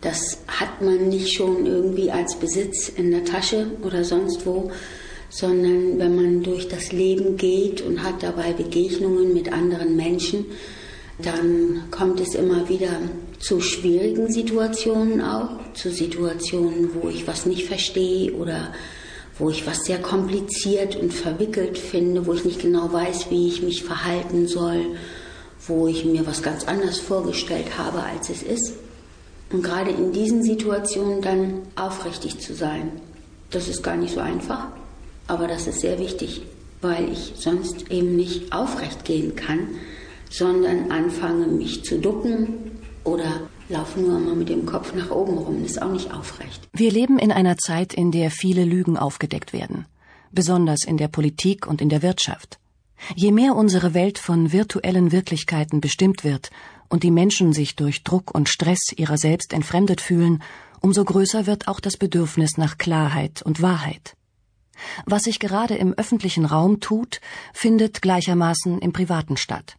Das 0.00 0.38
hat 0.46 0.80
man 0.80 1.10
nicht 1.10 1.34
schon 1.34 1.66
irgendwie 1.66 2.10
als 2.10 2.36
Besitz 2.36 2.88
in 2.88 3.10
der 3.10 3.26
Tasche 3.26 3.72
oder 3.82 4.04
sonst 4.04 4.46
wo, 4.46 4.70
sondern 5.28 5.98
wenn 5.98 6.16
man 6.16 6.42
durch 6.42 6.66
das 6.66 6.92
Leben 6.92 7.36
geht 7.36 7.82
und 7.82 8.02
hat 8.02 8.22
dabei 8.22 8.54
Begegnungen 8.54 9.34
mit 9.34 9.52
anderen 9.52 9.94
Menschen, 9.94 10.46
dann 11.18 11.90
kommt 11.90 12.20
es 12.20 12.34
immer 12.34 12.70
wieder 12.70 13.02
zu 13.38 13.60
schwierigen 13.60 14.32
Situationen 14.32 15.20
auch, 15.20 15.58
zu 15.74 15.90
Situationen, 15.90 16.88
wo 16.94 17.10
ich 17.10 17.26
was 17.26 17.44
nicht 17.44 17.66
verstehe 17.66 18.32
oder 18.32 18.72
wo 19.40 19.48
ich 19.48 19.66
was 19.66 19.84
sehr 19.84 19.98
kompliziert 20.00 20.96
und 20.96 21.12
verwickelt 21.12 21.78
finde, 21.78 22.26
wo 22.26 22.34
ich 22.34 22.44
nicht 22.44 22.60
genau 22.60 22.92
weiß, 22.92 23.30
wie 23.30 23.48
ich 23.48 23.62
mich 23.62 23.82
verhalten 23.82 24.46
soll, 24.46 24.84
wo 25.66 25.88
ich 25.88 26.04
mir 26.04 26.26
was 26.26 26.42
ganz 26.42 26.68
anders 26.68 26.98
vorgestellt 26.98 27.78
habe, 27.78 28.02
als 28.02 28.28
es 28.28 28.42
ist. 28.42 28.74
Und 29.50 29.62
gerade 29.62 29.90
in 29.90 30.12
diesen 30.12 30.42
Situationen 30.42 31.22
dann 31.22 31.62
aufrichtig 31.74 32.38
zu 32.38 32.54
sein, 32.54 32.92
das 33.50 33.66
ist 33.66 33.82
gar 33.82 33.96
nicht 33.96 34.14
so 34.14 34.20
einfach, 34.20 34.68
aber 35.26 35.48
das 35.48 35.66
ist 35.66 35.80
sehr 35.80 35.98
wichtig, 35.98 36.42
weil 36.82 37.10
ich 37.10 37.32
sonst 37.36 37.90
eben 37.90 38.16
nicht 38.16 38.52
aufrecht 38.52 39.04
gehen 39.04 39.34
kann, 39.36 39.68
sondern 40.30 40.92
anfange 40.92 41.46
mich 41.46 41.82
zu 41.82 41.98
ducken 41.98 42.78
oder 43.04 43.48
laufe 43.70 44.00
nur 44.00 44.18
immer 44.18 44.34
mit 44.34 44.48
dem 44.48 44.66
Kopf 44.66 44.92
nach 44.94 45.10
oben 45.10 45.38
rum. 45.38 45.64
Ist 45.64 45.80
auch 45.80 45.92
nicht 45.92 46.12
aufrecht. 46.12 46.68
Wir 46.72 46.90
leben 46.90 47.18
in 47.18 47.32
einer 47.32 47.56
Zeit, 47.56 47.94
in 47.94 48.10
der 48.10 48.30
viele 48.30 48.64
Lügen 48.64 48.96
aufgedeckt 48.96 49.52
werden, 49.52 49.86
besonders 50.32 50.84
in 50.84 50.96
der 50.96 51.08
Politik 51.08 51.66
und 51.66 51.80
in 51.80 51.88
der 51.88 52.02
Wirtschaft. 52.02 52.58
Je 53.14 53.32
mehr 53.32 53.56
unsere 53.56 53.94
Welt 53.94 54.18
von 54.18 54.52
virtuellen 54.52 55.10
Wirklichkeiten 55.10 55.80
bestimmt 55.80 56.22
wird 56.22 56.50
und 56.88 57.02
die 57.02 57.10
Menschen 57.10 57.52
sich 57.52 57.76
durch 57.76 58.04
Druck 58.04 58.34
und 58.34 58.48
Stress 58.48 58.92
ihrer 58.94 59.16
selbst 59.16 59.54
entfremdet 59.54 60.00
fühlen, 60.00 60.42
umso 60.80 61.04
größer 61.04 61.46
wird 61.46 61.68
auch 61.68 61.80
das 61.80 61.96
Bedürfnis 61.96 62.58
nach 62.58 62.76
Klarheit 62.76 63.40
und 63.42 63.62
Wahrheit. 63.62 64.16
Was 65.06 65.24
sich 65.24 65.38
gerade 65.38 65.76
im 65.76 65.94
öffentlichen 65.94 66.44
Raum 66.44 66.80
tut, 66.80 67.20
findet 67.52 68.02
gleichermaßen 68.02 68.80
im 68.80 68.92
privaten 68.92 69.36
statt. 69.36 69.76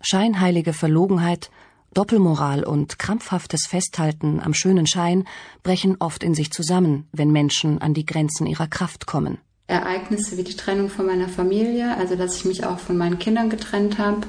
Scheinheilige 0.00 0.72
Verlogenheit 0.72 1.50
Doppelmoral 1.94 2.64
und 2.64 2.98
krampfhaftes 2.98 3.66
Festhalten 3.66 4.40
am 4.40 4.54
schönen 4.54 4.86
Schein 4.86 5.24
brechen 5.62 5.96
oft 5.98 6.22
in 6.22 6.34
sich 6.34 6.50
zusammen, 6.50 7.08
wenn 7.12 7.30
Menschen 7.30 7.80
an 7.80 7.94
die 7.94 8.04
Grenzen 8.04 8.46
ihrer 8.46 8.66
Kraft 8.66 9.06
kommen. 9.06 9.38
Ereignisse 9.66 10.36
wie 10.36 10.44
die 10.44 10.56
Trennung 10.56 10.90
von 10.90 11.06
meiner 11.06 11.28
Familie, 11.28 11.96
also 11.96 12.14
dass 12.14 12.36
ich 12.36 12.44
mich 12.44 12.64
auch 12.64 12.78
von 12.78 12.96
meinen 12.96 13.18
Kindern 13.18 13.50
getrennt 13.50 13.98
habe, 13.98 14.26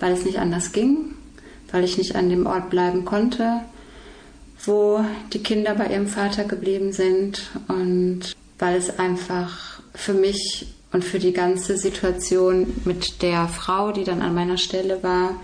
weil 0.00 0.12
es 0.12 0.24
nicht 0.24 0.38
anders 0.38 0.72
ging, 0.72 1.14
weil 1.70 1.84
ich 1.84 1.98
nicht 1.98 2.16
an 2.16 2.28
dem 2.28 2.46
Ort 2.46 2.70
bleiben 2.70 3.04
konnte, 3.04 3.60
wo 4.64 5.04
die 5.32 5.42
Kinder 5.42 5.74
bei 5.74 5.88
ihrem 5.88 6.08
Vater 6.08 6.44
geblieben 6.44 6.92
sind 6.92 7.50
und 7.68 8.34
weil 8.58 8.76
es 8.76 8.98
einfach 8.98 9.80
für 9.94 10.14
mich 10.14 10.66
und 10.92 11.04
für 11.04 11.18
die 11.18 11.32
ganze 11.32 11.76
Situation 11.76 12.72
mit 12.84 13.22
der 13.22 13.48
Frau, 13.48 13.92
die 13.92 14.04
dann 14.04 14.22
an 14.22 14.34
meiner 14.34 14.58
Stelle 14.58 15.02
war, 15.02 15.36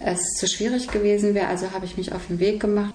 es 0.00 0.34
zu 0.38 0.46
schwierig 0.48 0.88
gewesen 0.88 1.34
wäre. 1.34 1.48
Also 1.48 1.72
habe 1.72 1.84
ich 1.84 1.96
mich 1.96 2.12
auf 2.12 2.26
den 2.26 2.40
Weg 2.40 2.60
gemacht, 2.60 2.94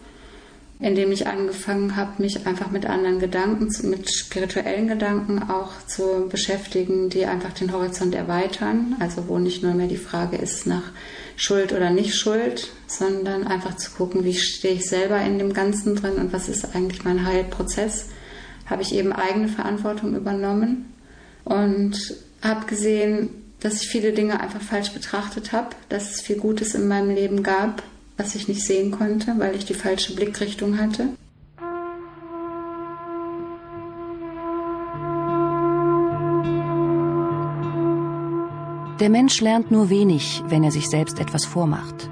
indem 0.80 1.12
ich 1.12 1.28
angefangen 1.28 1.96
habe, 1.96 2.22
mich 2.22 2.46
einfach 2.46 2.70
mit 2.72 2.86
anderen 2.86 3.20
Gedanken, 3.20 3.70
mit 3.90 4.12
spirituellen 4.14 4.88
Gedanken 4.88 5.50
auch 5.50 5.72
zu 5.88 6.28
beschäftigen, 6.30 7.10
die 7.10 7.26
einfach 7.26 7.54
den 7.54 7.72
Horizont 7.72 8.14
erweitern. 8.14 8.96
Also 9.00 9.28
wo 9.28 9.40
nicht 9.40 9.64
nur 9.64 9.74
mehr 9.74 9.88
die 9.88 9.98
Frage 9.98 10.36
ist 10.38 10.68
nach 10.68 10.92
Schuld 11.38 11.72
oder 11.72 11.92
nicht 11.92 12.16
Schuld, 12.16 12.72
sondern 12.88 13.48
einfach 13.48 13.78
zu 13.78 13.92
gucken, 13.92 14.26
wie 14.26 14.36
stehe 14.36 14.74
ich 14.74 14.90
selber 14.90 15.22
in 15.22 15.40
dem 15.40 15.54
Ganzen 15.54 15.96
drin 15.96 16.16
und 16.16 16.34
was 16.34 16.50
ist 16.50 16.76
eigentlich 16.76 17.04
mein 17.06 17.26
Heilprozess. 17.26 18.08
Habe 18.66 18.82
ich 18.82 18.96
eben 18.96 19.14
eigene 19.14 19.48
Verantwortung 19.48 20.16
übernommen 20.16 20.94
und 21.44 22.16
habe 22.42 22.66
gesehen, 22.66 23.30
dass 23.66 23.82
ich 23.82 23.88
viele 23.88 24.14
Dinge 24.14 24.40
einfach 24.42 24.62
falsch 24.62 24.92
betrachtet 24.92 25.52
habe, 25.52 25.70
dass 25.90 26.12
es 26.12 26.22
viel 26.22 26.36
Gutes 26.36 26.76
in 26.76 26.88
meinem 26.88 27.10
Leben 27.10 27.42
gab, 27.42 27.82
was 28.16 28.36
ich 28.36 28.48
nicht 28.48 28.62
sehen 28.64 28.92
konnte, 28.92 29.34
weil 29.40 29.56
ich 29.56 29.66
die 29.66 29.74
falsche 29.74 30.14
Blickrichtung 30.16 30.78
hatte. 30.78 31.08
Der 39.00 39.10
Mensch 39.10 39.42
lernt 39.42 39.72
nur 39.72 39.90
wenig, 39.90 40.44
wenn 40.48 40.64
er 40.64 40.72
sich 40.72 40.88
selbst 40.88 41.20
etwas 41.20 41.44
vormacht. 41.44 42.12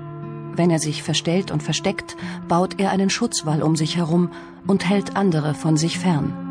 Wenn 0.55 0.71
er 0.71 0.79
sich 0.79 1.03
verstellt 1.03 1.51
und 1.51 1.61
versteckt, 1.61 2.17
baut 2.47 2.79
er 2.79 2.89
einen 2.89 3.11
Schutzwall 3.11 3.61
um 3.61 3.75
sich 3.75 3.95
herum 3.95 4.31
und 4.65 4.89
hält 4.89 5.15
andere 5.15 5.53
von 5.53 5.77
sich 5.77 5.99
fern. 5.99 6.42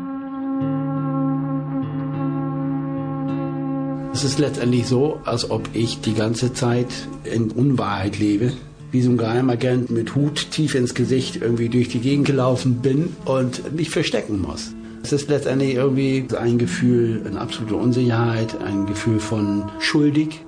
Es 4.13 4.23
ist 4.23 4.37
letztendlich 4.37 4.85
so, 4.85 5.19
als 5.25 5.49
ob 5.49 5.69
ich 5.73 5.99
die 6.01 6.13
ganze 6.13 6.53
Zeit 6.53 6.87
in 7.23 7.49
Unwahrheit 7.49 8.19
lebe. 8.19 8.53
Wie 8.91 9.01
so 9.01 9.09
ein 9.09 9.17
Geheimagent 9.17 9.89
mit 9.89 10.13
Hut 10.13 10.51
tief 10.51 10.75
ins 10.75 10.93
Gesicht 10.93 11.37
irgendwie 11.37 11.67
durch 11.67 11.89
die 11.89 11.99
Gegend 11.99 12.27
gelaufen 12.27 12.75
bin 12.75 13.15
und 13.25 13.73
mich 13.75 13.89
verstecken 13.89 14.39
muss. 14.39 14.75
Es 15.01 15.13
ist 15.13 15.29
letztendlich 15.29 15.73
irgendwie 15.73 16.27
ein 16.39 16.59
Gefühl, 16.59 17.23
eine 17.25 17.41
absolute 17.41 17.75
Unsicherheit, 17.75 18.55
ein 18.61 18.85
Gefühl 18.85 19.19
von 19.19 19.71
schuldig. 19.79 20.45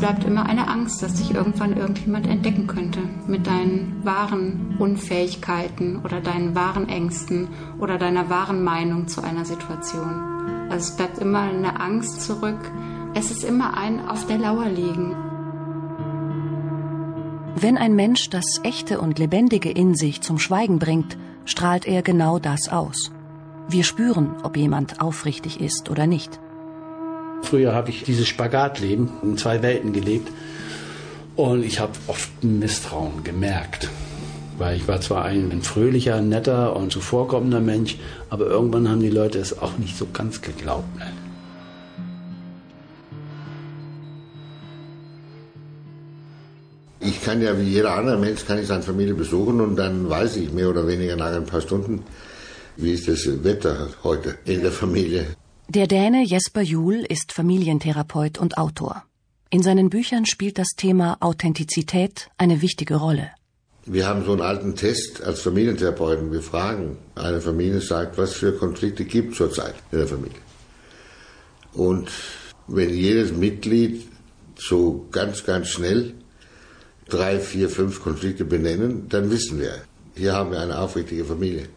Bleibt 0.00 0.24
immer 0.24 0.46
eine 0.46 0.68
Angst, 0.68 1.02
dass 1.02 1.14
dich 1.14 1.34
irgendwann 1.34 1.76
irgendjemand 1.76 2.26
entdecken 2.26 2.66
könnte 2.66 3.00
mit 3.26 3.46
deinen 3.46 4.04
wahren 4.04 4.76
Unfähigkeiten 4.78 6.00
oder 6.04 6.20
deinen 6.20 6.54
wahren 6.54 6.88
Ängsten 6.88 7.48
oder 7.78 7.98
deiner 7.98 8.28
wahren 8.30 8.62
Meinung 8.62 9.08
zu 9.08 9.22
einer 9.22 9.44
Situation. 9.44 10.68
Also 10.70 10.90
es 10.90 10.96
bleibt 10.96 11.18
immer 11.18 11.40
eine 11.40 11.80
Angst 11.80 12.22
zurück. 12.22 12.58
Es 13.14 13.30
ist 13.30 13.44
immer 13.44 13.76
ein 13.76 14.06
auf 14.06 14.26
der 14.26 14.38
Lauer 14.38 14.66
liegen. 14.66 15.16
Wenn 17.56 17.76
ein 17.76 17.96
Mensch 17.96 18.30
das 18.30 18.60
Echte 18.62 19.00
und 19.00 19.18
Lebendige 19.18 19.70
in 19.70 19.94
sich 19.94 20.20
zum 20.20 20.38
Schweigen 20.38 20.78
bringt, 20.78 21.16
strahlt 21.44 21.86
er 21.86 22.02
genau 22.02 22.38
das 22.38 22.68
aus. 22.68 23.10
Wir 23.68 23.84
spüren, 23.84 24.34
ob 24.44 24.56
jemand 24.56 25.00
aufrichtig 25.00 25.60
ist 25.60 25.90
oder 25.90 26.06
nicht. 26.06 26.38
Früher 27.42 27.74
habe 27.74 27.90
ich 27.90 28.02
dieses 28.02 28.28
Spagatleben 28.28 29.08
in 29.22 29.38
zwei 29.38 29.62
Welten 29.62 29.92
gelebt 29.92 30.30
und 31.36 31.64
ich 31.64 31.80
habe 31.80 31.92
oft 32.06 32.44
Misstrauen 32.44 33.24
gemerkt. 33.24 33.88
Weil 34.58 34.76
ich 34.76 34.88
war 34.88 35.00
zwar 35.00 35.24
ein, 35.24 35.52
ein 35.52 35.62
fröhlicher, 35.62 36.20
netter 36.20 36.74
und 36.74 36.90
zuvorkommender 36.90 37.60
Mensch, 37.60 37.96
aber 38.28 38.46
irgendwann 38.46 38.88
haben 38.88 39.00
die 39.00 39.08
Leute 39.08 39.38
es 39.38 39.56
auch 39.58 39.78
nicht 39.78 39.96
so 39.96 40.08
ganz 40.12 40.42
geglaubt. 40.42 40.88
Ich 47.00 47.22
kann 47.22 47.40
ja 47.40 47.58
wie 47.58 47.62
jeder 47.62 47.94
andere 47.94 48.18
Mensch 48.18 48.44
kann 48.44 48.58
ich 48.58 48.66
seine 48.66 48.82
Familie 48.82 49.14
besuchen 49.14 49.60
und 49.60 49.76
dann 49.76 50.10
weiß 50.10 50.36
ich 50.36 50.52
mehr 50.52 50.68
oder 50.68 50.86
weniger 50.86 51.14
nach 51.16 51.32
ein 51.32 51.46
paar 51.46 51.60
Stunden, 51.60 52.02
wie 52.76 52.92
ist 52.92 53.06
das 53.06 53.44
Wetter 53.44 53.88
heute 54.02 54.36
in 54.44 54.62
der 54.62 54.72
Familie. 54.72 55.26
Der 55.70 55.86
Däne 55.86 56.24
Jesper 56.24 56.62
Juhl 56.62 57.04
ist 57.06 57.30
Familientherapeut 57.30 58.38
und 58.38 58.56
Autor. 58.56 59.04
In 59.50 59.62
seinen 59.62 59.90
Büchern 59.90 60.24
spielt 60.24 60.56
das 60.56 60.68
Thema 60.74 61.18
Authentizität 61.20 62.30
eine 62.38 62.62
wichtige 62.62 62.96
Rolle. 62.96 63.32
Wir 63.84 64.06
haben 64.06 64.24
so 64.24 64.32
einen 64.32 64.40
alten 64.40 64.76
Test 64.76 65.22
als 65.22 65.42
Familientherapeuten. 65.42 66.32
Wir 66.32 66.40
fragen, 66.40 66.96
eine 67.16 67.42
Familie 67.42 67.82
sagt, 67.82 68.16
was 68.16 68.32
für 68.32 68.52
Konflikte 68.52 69.04
gibt 69.04 69.34
zurzeit 69.34 69.74
in 69.92 69.98
der 69.98 70.06
Familie. 70.06 70.38
Und 71.74 72.10
wenn 72.66 72.88
jedes 72.88 73.32
Mitglied 73.32 74.08
so 74.56 75.06
ganz, 75.10 75.44
ganz 75.44 75.68
schnell 75.68 76.14
drei, 77.10 77.40
vier, 77.40 77.68
fünf 77.68 78.02
Konflikte 78.02 78.46
benennen, 78.46 79.06
dann 79.10 79.30
wissen 79.30 79.60
wir, 79.60 79.82
hier 80.14 80.32
haben 80.32 80.50
wir 80.50 80.60
eine 80.60 80.78
aufrichtige 80.78 81.26
Familie. 81.26 81.68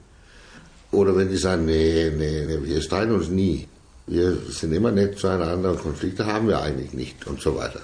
Oder 0.94 1.14
wenn 1.18 1.28
die 1.28 1.36
sagen, 1.36 1.66
nee, 1.66 2.10
nee, 2.18 2.46
nee, 2.46 2.58
wir 2.64 2.82
streiten 2.82 3.12
uns 3.12 3.28
nie 3.28 3.68
wir 4.12 4.36
sind 4.50 4.74
immer 4.74 4.92
nett 4.92 5.18
zueinander 5.18 5.72
und 5.72 5.80
Konflikte 5.80 6.26
haben 6.26 6.48
wir 6.50 6.62
eigentlich 6.62 6.94
nicht 6.94 7.26
und 7.28 7.42
so 7.42 7.56
weiter. 7.56 7.80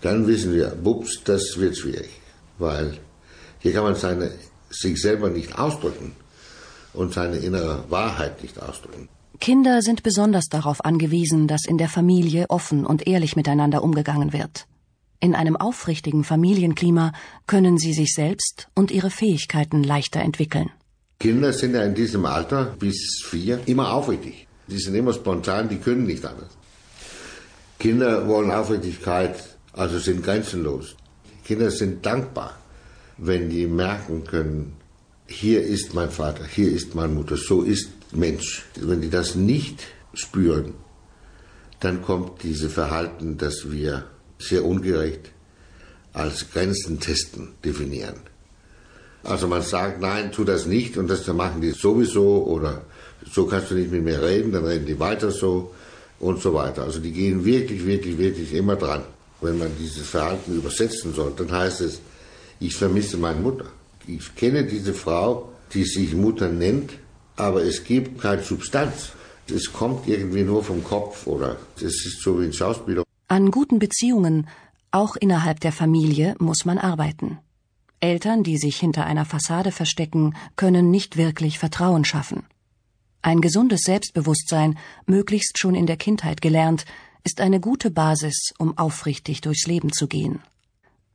Dann 0.00 0.26
wissen 0.28 0.54
wir, 0.54 0.68
bups, 0.68 1.20
das 1.24 1.58
wird 1.58 1.76
schwierig, 1.76 2.10
weil 2.58 2.98
hier 3.58 3.72
kann 3.72 3.82
man 3.82 3.96
seine, 3.96 4.30
sich 4.70 5.02
selber 5.02 5.28
nicht 5.30 5.58
ausdrücken 5.58 6.12
und 6.94 7.12
seine 7.12 7.38
innere 7.38 7.84
Wahrheit 7.88 8.40
nicht 8.42 8.62
ausdrücken. 8.62 9.08
Kinder 9.40 9.82
sind 9.82 10.04
besonders 10.04 10.46
darauf 10.48 10.84
angewiesen, 10.84 11.48
dass 11.48 11.66
in 11.66 11.78
der 11.78 11.88
Familie 11.88 12.46
offen 12.48 12.86
und 12.86 13.06
ehrlich 13.08 13.34
miteinander 13.34 13.82
umgegangen 13.82 14.32
wird. 14.32 14.66
In 15.20 15.34
einem 15.34 15.56
aufrichtigen 15.56 16.22
Familienklima 16.22 17.12
können 17.48 17.78
sie 17.78 17.92
sich 17.92 18.14
selbst 18.14 18.68
und 18.74 18.92
ihre 18.92 19.10
Fähigkeiten 19.10 19.82
leichter 19.82 20.20
entwickeln. 20.20 20.70
Kinder 21.18 21.52
sind 21.52 21.74
ja 21.74 21.82
in 21.82 21.96
diesem 21.96 22.24
Alter 22.26 22.76
bis 22.78 23.24
vier 23.24 23.60
immer 23.66 23.92
aufrichtig. 23.92 24.47
Die 24.68 24.78
sind 24.78 24.94
immer 24.94 25.12
spontan, 25.12 25.68
die 25.68 25.78
können 25.78 26.04
nicht 26.04 26.24
anders. 26.24 26.50
Kinder 27.78 28.26
wollen 28.28 28.50
Aufrichtigkeit, 28.50 29.36
also 29.72 29.98
sind 29.98 30.24
grenzenlos. 30.24 30.96
Kinder 31.44 31.70
sind 31.70 32.04
dankbar, 32.04 32.58
wenn 33.16 33.48
die 33.48 33.66
merken 33.66 34.24
können, 34.24 34.76
hier 35.26 35.62
ist 35.62 35.94
mein 35.94 36.10
Vater, 36.10 36.44
hier 36.44 36.72
ist 36.72 36.94
meine 36.94 37.12
Mutter, 37.12 37.36
so 37.36 37.62
ist 37.62 37.90
Mensch. 38.12 38.64
Wenn 38.76 39.00
die 39.00 39.10
das 39.10 39.34
nicht 39.34 39.82
spüren, 40.14 40.74
dann 41.80 42.02
kommt 42.02 42.42
dieses 42.42 42.72
Verhalten, 42.72 43.36
das 43.38 43.70
wir 43.70 44.06
sehr 44.38 44.64
ungerecht 44.64 45.30
als 46.12 46.50
Grenzen 46.50 46.98
testen 46.98 47.50
definieren. 47.64 48.20
Also 49.22 49.46
man 49.46 49.62
sagt, 49.62 50.00
nein, 50.00 50.32
tu 50.32 50.44
das 50.44 50.66
nicht 50.66 50.96
und 50.96 51.08
das 51.08 51.26
machen 51.26 51.60
die 51.60 51.70
sowieso 51.70 52.44
oder 52.44 52.82
so 53.32 53.46
kannst 53.46 53.70
du 53.70 53.74
nicht 53.74 53.90
mit 53.90 54.02
mir 54.02 54.20
reden, 54.22 54.52
dann 54.52 54.64
reden 54.64 54.86
die 54.86 54.98
weiter 54.98 55.30
so 55.30 55.72
und 56.20 56.40
so 56.40 56.54
weiter. 56.54 56.82
Also 56.82 57.00
die 57.00 57.12
gehen 57.12 57.44
wirklich, 57.44 57.84
wirklich, 57.84 58.18
wirklich 58.18 58.54
immer 58.54 58.76
dran. 58.76 59.02
Wenn 59.40 59.58
man 59.58 59.70
dieses 59.78 60.08
Verhalten 60.08 60.56
übersetzen 60.56 61.14
soll, 61.14 61.32
dann 61.36 61.52
heißt 61.52 61.80
es, 61.82 62.00
ich 62.60 62.74
vermisse 62.74 63.16
meine 63.16 63.40
Mutter. 63.40 63.66
Ich 64.06 64.34
kenne 64.34 64.64
diese 64.64 64.94
Frau, 64.94 65.52
die 65.72 65.84
sich 65.84 66.14
Mutter 66.14 66.48
nennt, 66.48 66.92
aber 67.36 67.62
es 67.62 67.84
gibt 67.84 68.20
keine 68.20 68.42
Substanz. 68.42 69.10
Es 69.48 69.72
kommt 69.72 70.08
irgendwie 70.08 70.42
nur 70.42 70.64
vom 70.64 70.82
Kopf 70.82 71.26
oder 71.26 71.56
es 71.76 72.04
ist 72.06 72.20
so 72.22 72.40
wie 72.40 72.46
ein 72.46 72.52
Schauspieler. 72.52 73.04
An 73.28 73.50
guten 73.50 73.78
Beziehungen, 73.78 74.48
auch 74.90 75.16
innerhalb 75.16 75.60
der 75.60 75.72
Familie, 75.72 76.34
muss 76.38 76.64
man 76.64 76.78
arbeiten. 76.78 77.38
Eltern, 78.00 78.42
die 78.42 78.58
sich 78.58 78.78
hinter 78.78 79.06
einer 79.06 79.24
Fassade 79.24 79.72
verstecken, 79.72 80.34
können 80.56 80.90
nicht 80.90 81.16
wirklich 81.16 81.58
Vertrauen 81.58 82.04
schaffen. 82.04 82.44
Ein 83.22 83.40
gesundes 83.40 83.82
Selbstbewusstsein, 83.82 84.78
möglichst 85.06 85.58
schon 85.58 85.74
in 85.74 85.86
der 85.86 85.96
Kindheit 85.96 86.40
gelernt, 86.40 86.84
ist 87.24 87.40
eine 87.40 87.60
gute 87.60 87.90
Basis, 87.90 88.52
um 88.58 88.78
aufrichtig 88.78 89.40
durchs 89.40 89.66
Leben 89.66 89.92
zu 89.92 90.06
gehen. 90.06 90.40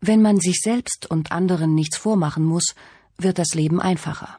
Wenn 0.01 0.21
man 0.21 0.39
sich 0.39 0.59
selbst 0.61 1.09
und 1.09 1.31
anderen 1.31 1.75
nichts 1.75 1.97
vormachen 1.97 2.43
muss, 2.43 2.75
wird 3.17 3.39
das 3.39 3.53
Leben 3.53 3.79
einfacher. 3.79 4.37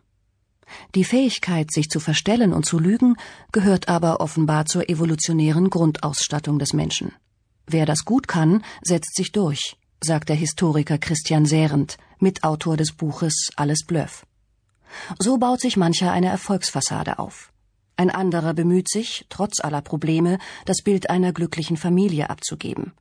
Die 0.94 1.04
Fähigkeit, 1.04 1.72
sich 1.72 1.88
zu 1.88 2.00
verstellen 2.00 2.52
und 2.52 2.66
zu 2.66 2.78
lügen, 2.78 3.16
gehört 3.52 3.88
aber 3.88 4.20
offenbar 4.20 4.66
zur 4.66 4.88
evolutionären 4.88 5.70
Grundausstattung 5.70 6.58
des 6.58 6.72
Menschen. 6.74 7.12
Wer 7.66 7.86
das 7.86 8.04
gut 8.04 8.28
kann, 8.28 8.62
setzt 8.82 9.16
sich 9.16 9.32
durch, 9.32 9.76
sagt 10.02 10.28
der 10.28 10.36
Historiker 10.36 10.98
Christian 10.98 11.46
Sährend, 11.46 11.96
Mitautor 12.18 12.76
des 12.76 12.92
Buches 12.92 13.50
Alles 13.56 13.84
Bluff. 13.86 14.26
So 15.18 15.38
baut 15.38 15.60
sich 15.60 15.76
mancher 15.76 16.12
eine 16.12 16.28
Erfolgsfassade 16.28 17.18
auf. 17.18 17.53
Ein 17.96 18.10
anderer 18.10 18.54
bemüht 18.54 18.88
sich, 18.88 19.24
trotz 19.28 19.60
aller 19.60 19.82
Probleme, 19.82 20.38
das 20.64 20.82
Bild 20.82 21.10
einer 21.10 21.32
glücklichen 21.32 21.76
Familie 21.76 22.28
abzugeben. 22.30 22.92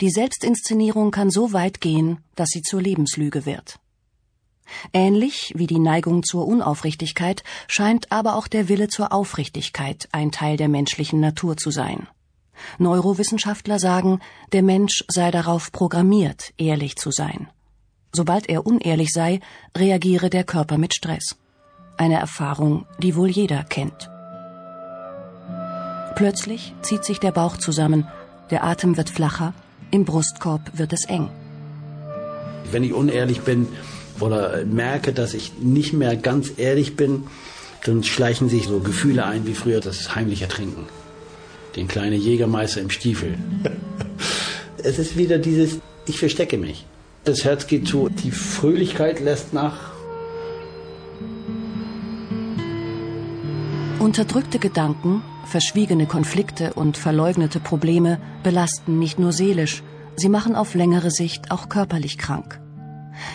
Die 0.00 0.10
Selbstinszenierung 0.10 1.10
kann 1.10 1.30
so 1.30 1.52
weit 1.52 1.80
gehen, 1.80 2.18
dass 2.34 2.48
sie 2.50 2.62
zur 2.62 2.82
Lebenslüge 2.82 3.46
wird. 3.46 3.78
Ähnlich 4.92 5.52
wie 5.56 5.66
die 5.68 5.78
Neigung 5.78 6.24
zur 6.24 6.46
Unaufrichtigkeit 6.46 7.44
scheint 7.68 8.10
aber 8.10 8.34
auch 8.34 8.48
der 8.48 8.68
Wille 8.68 8.88
zur 8.88 9.12
Aufrichtigkeit 9.12 10.08
ein 10.10 10.32
Teil 10.32 10.56
der 10.56 10.68
menschlichen 10.68 11.20
Natur 11.20 11.56
zu 11.56 11.70
sein. 11.70 12.08
Neurowissenschaftler 12.78 13.78
sagen, 13.78 14.20
der 14.52 14.62
Mensch 14.62 15.04
sei 15.08 15.30
darauf 15.30 15.70
programmiert, 15.70 16.52
ehrlich 16.56 16.96
zu 16.96 17.10
sein. 17.10 17.48
Sobald 18.12 18.48
er 18.48 18.66
unehrlich 18.66 19.12
sei, 19.12 19.40
reagiere 19.76 20.30
der 20.30 20.42
Körper 20.42 20.78
mit 20.78 20.94
Stress. 20.94 21.36
Eine 21.98 22.18
Erfahrung, 22.18 22.86
die 22.98 23.14
wohl 23.14 23.28
jeder 23.28 23.62
kennt. 23.62 24.10
Plötzlich 26.16 26.72
zieht 26.80 27.04
sich 27.04 27.20
der 27.20 27.30
Bauch 27.30 27.58
zusammen, 27.58 28.08
der 28.50 28.64
Atem 28.64 28.96
wird 28.96 29.10
flacher, 29.10 29.52
im 29.90 30.06
Brustkorb 30.06 30.62
wird 30.72 30.94
es 30.94 31.04
eng. 31.04 31.28
Wenn 32.72 32.82
ich 32.84 32.94
unehrlich 32.94 33.42
bin 33.42 33.68
oder 34.18 34.64
merke, 34.64 35.12
dass 35.12 35.34
ich 35.34 35.58
nicht 35.60 35.92
mehr 35.92 36.16
ganz 36.16 36.52
ehrlich 36.56 36.96
bin, 36.96 37.24
dann 37.84 38.02
schleichen 38.02 38.48
sich 38.48 38.66
so 38.66 38.80
Gefühle 38.80 39.26
ein 39.26 39.46
wie 39.46 39.52
früher 39.52 39.80
das 39.80 40.14
heimliche 40.14 40.48
Trinken. 40.48 40.86
Den 41.76 41.86
kleinen 41.86 42.18
Jägermeister 42.18 42.80
im 42.80 42.88
Stiefel. 42.88 43.36
es 44.82 44.98
ist 44.98 45.18
wieder 45.18 45.36
dieses, 45.36 45.80
ich 46.06 46.18
verstecke 46.18 46.56
mich. 46.56 46.86
Das 47.24 47.44
Herz 47.44 47.66
geht 47.66 47.88
zu, 47.88 48.08
die 48.08 48.30
Fröhlichkeit 48.30 49.20
lässt 49.20 49.52
nach. 49.52 49.92
Unterdrückte 53.98 54.58
Gedanken, 54.58 55.22
verschwiegene 55.46 56.06
Konflikte 56.06 56.74
und 56.74 56.96
verleugnete 56.96 57.60
Probleme 57.60 58.18
belasten 58.42 58.98
nicht 58.98 59.18
nur 59.18 59.32
seelisch, 59.32 59.82
sie 60.16 60.28
machen 60.28 60.56
auf 60.56 60.74
längere 60.74 61.10
Sicht 61.10 61.50
auch 61.50 61.68
körperlich 61.68 62.18
krank. 62.18 62.60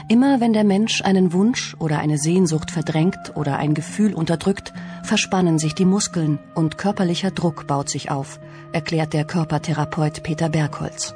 Immer 0.08 0.40
wenn 0.40 0.54
der 0.54 0.64
Mensch 0.64 1.02
einen 1.02 1.34
Wunsch 1.34 1.76
oder 1.80 2.00
eine 2.00 2.18
Sehnsucht 2.18 2.72
verdrängt 2.72 3.36
oder 3.36 3.58
ein 3.58 3.74
Gefühl 3.74 4.14
unterdrückt, 4.14 4.74
verspannen 5.04 5.58
sich 5.58 5.74
die 5.74 5.86
Muskeln 5.86 6.40
und 6.54 6.78
körperlicher 6.78 7.32
Druck 7.32 7.66
baut 7.68 7.90
sich 7.90 8.12
auf, 8.12 8.40
erklärt 8.74 9.14
der 9.14 9.26
Körpertherapeut 9.26 10.24
Peter 10.24 10.50
Bergholz. 10.50 11.16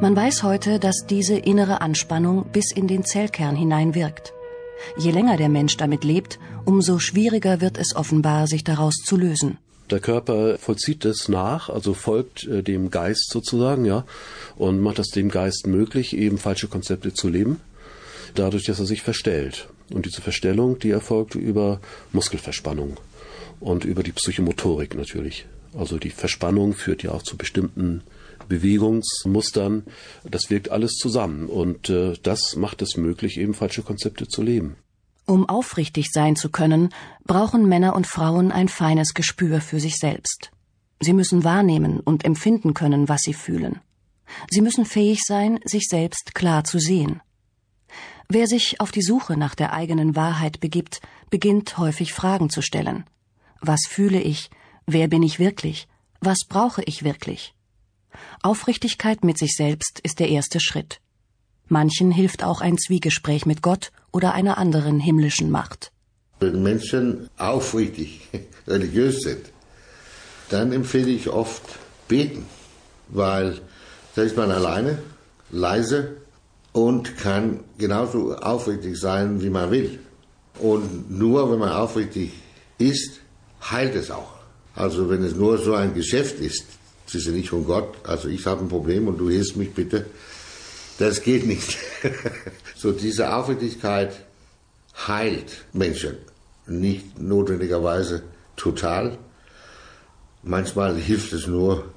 Man 0.00 0.16
weiß 0.16 0.42
heute, 0.42 0.78
dass 0.78 1.06
diese 1.06 1.36
innere 1.36 1.80
Anspannung 1.80 2.46
bis 2.52 2.72
in 2.72 2.88
den 2.88 3.04
Zellkern 3.04 3.56
hinein 3.56 3.94
wirkt. 3.94 4.32
Je 4.96 5.10
länger 5.10 5.36
der 5.36 5.48
Mensch 5.48 5.76
damit 5.76 6.04
lebt, 6.04 6.38
umso 6.64 6.98
schwieriger 6.98 7.60
wird 7.60 7.78
es 7.78 7.96
offenbar, 7.96 8.46
sich 8.46 8.64
daraus 8.64 8.96
zu 8.96 9.16
lösen. 9.16 9.58
Der 9.90 10.00
Körper 10.00 10.58
vollzieht 10.58 11.04
es 11.04 11.28
nach, 11.28 11.70
also 11.70 11.94
folgt 11.94 12.46
äh, 12.46 12.62
dem 12.62 12.90
Geist 12.90 13.30
sozusagen, 13.30 13.84
ja, 13.84 14.04
und 14.56 14.80
macht 14.80 14.98
es 14.98 15.08
dem 15.08 15.30
Geist 15.30 15.66
möglich, 15.66 16.16
eben 16.16 16.38
falsche 16.38 16.68
Konzepte 16.68 17.14
zu 17.14 17.28
leben, 17.28 17.60
dadurch, 18.34 18.64
dass 18.64 18.80
er 18.80 18.86
sich 18.86 19.02
verstellt. 19.02 19.68
Und 19.90 20.04
diese 20.04 20.20
Verstellung, 20.20 20.78
die 20.78 20.90
erfolgt 20.90 21.34
über 21.34 21.80
Muskelverspannung 22.12 22.98
und 23.60 23.84
über 23.84 24.02
die 24.02 24.12
Psychomotorik 24.12 24.94
natürlich. 24.94 25.46
Also 25.74 25.98
die 25.98 26.10
Verspannung 26.10 26.74
führt 26.74 27.02
ja 27.02 27.12
auch 27.12 27.22
zu 27.22 27.36
bestimmten 27.36 28.02
Bewegungsmustern. 28.48 29.84
Das 30.24 30.50
wirkt 30.50 30.70
alles 30.70 30.92
zusammen 30.92 31.46
und 31.46 31.88
äh, 31.90 32.14
das 32.22 32.56
macht 32.56 32.82
es 32.82 32.96
möglich, 32.96 33.38
eben 33.38 33.54
falsche 33.54 33.82
Konzepte 33.82 34.26
zu 34.26 34.42
leben. 34.42 34.76
Um 35.28 35.46
aufrichtig 35.46 36.10
sein 36.10 36.36
zu 36.36 36.48
können, 36.48 36.88
brauchen 37.26 37.68
Männer 37.68 37.94
und 37.94 38.06
Frauen 38.06 38.50
ein 38.50 38.66
feines 38.66 39.12
Gespür 39.12 39.60
für 39.60 39.78
sich 39.78 39.96
selbst. 39.96 40.50
Sie 41.00 41.12
müssen 41.12 41.44
wahrnehmen 41.44 42.00
und 42.00 42.24
empfinden 42.24 42.72
können, 42.72 43.10
was 43.10 43.20
sie 43.20 43.34
fühlen. 43.34 43.80
Sie 44.48 44.62
müssen 44.62 44.86
fähig 44.86 45.20
sein, 45.26 45.60
sich 45.66 45.88
selbst 45.88 46.34
klar 46.34 46.64
zu 46.64 46.78
sehen. 46.78 47.20
Wer 48.30 48.46
sich 48.46 48.80
auf 48.80 48.90
die 48.90 49.02
Suche 49.02 49.36
nach 49.36 49.54
der 49.54 49.74
eigenen 49.74 50.16
Wahrheit 50.16 50.60
begibt, 50.60 51.02
beginnt 51.28 51.76
häufig 51.76 52.14
Fragen 52.14 52.48
zu 52.48 52.62
stellen. 52.62 53.04
Was 53.60 53.82
fühle 53.86 54.22
ich? 54.22 54.48
Wer 54.86 55.08
bin 55.08 55.22
ich 55.22 55.38
wirklich? 55.38 55.88
Was 56.20 56.38
brauche 56.48 56.82
ich 56.84 57.04
wirklich? 57.04 57.54
Aufrichtigkeit 58.42 59.24
mit 59.24 59.36
sich 59.36 59.54
selbst 59.54 60.00
ist 60.02 60.20
der 60.20 60.30
erste 60.30 60.58
Schritt. 60.58 61.02
Manchen 61.66 62.12
hilft 62.12 62.42
auch 62.44 62.62
ein 62.62 62.78
Zwiegespräch 62.78 63.44
mit 63.44 63.60
Gott 63.60 63.92
oder 64.12 64.32
einer 64.34 64.58
anderen 64.58 65.00
himmlischen 65.00 65.50
Macht. 65.50 65.92
Wenn 66.40 66.62
Menschen 66.62 67.28
aufrichtig 67.36 68.28
religiös 68.66 69.22
sind, 69.22 69.46
dann 70.50 70.72
empfehle 70.72 71.10
ich 71.10 71.28
oft 71.28 71.62
beten, 72.06 72.44
weil 73.08 73.60
da 74.14 74.22
ist 74.22 74.36
man 74.36 74.50
alleine, 74.50 74.98
leise 75.50 76.16
und 76.72 77.16
kann 77.18 77.60
genauso 77.76 78.34
aufrichtig 78.36 78.98
sein, 78.98 79.42
wie 79.42 79.50
man 79.50 79.70
will. 79.70 79.98
Und 80.60 81.10
nur 81.10 81.50
wenn 81.50 81.58
man 81.58 81.70
aufrichtig 81.70 82.32
ist, 82.78 83.20
heilt 83.70 83.94
es 83.94 84.10
auch. 84.10 84.34
Also 84.74 85.10
wenn 85.10 85.22
es 85.22 85.34
nur 85.34 85.58
so 85.58 85.74
ein 85.74 85.94
Geschäft 85.94 86.40
ist, 86.40 86.64
ja 87.12 87.32
nicht 87.32 87.48
von 87.48 87.64
Gott, 87.64 87.94
also 88.04 88.28
ich 88.28 88.44
habe 88.46 88.60
ein 88.62 88.68
Problem 88.68 89.08
und 89.08 89.18
du 89.18 89.30
hilfst 89.30 89.56
mich 89.56 89.72
bitte, 89.72 90.06
das 90.98 91.22
geht 91.22 91.46
nicht. 91.46 91.78
so 92.76 92.92
diese 92.92 93.34
Aufrichtigkeit 93.34 94.12
heilt 95.06 95.64
Menschen. 95.72 96.18
Nicht 96.66 97.18
notwendigerweise 97.18 98.22
total. 98.56 99.18
Manchmal 100.42 100.96
hilft 100.96 101.32
es 101.32 101.46
nur, 101.46 101.92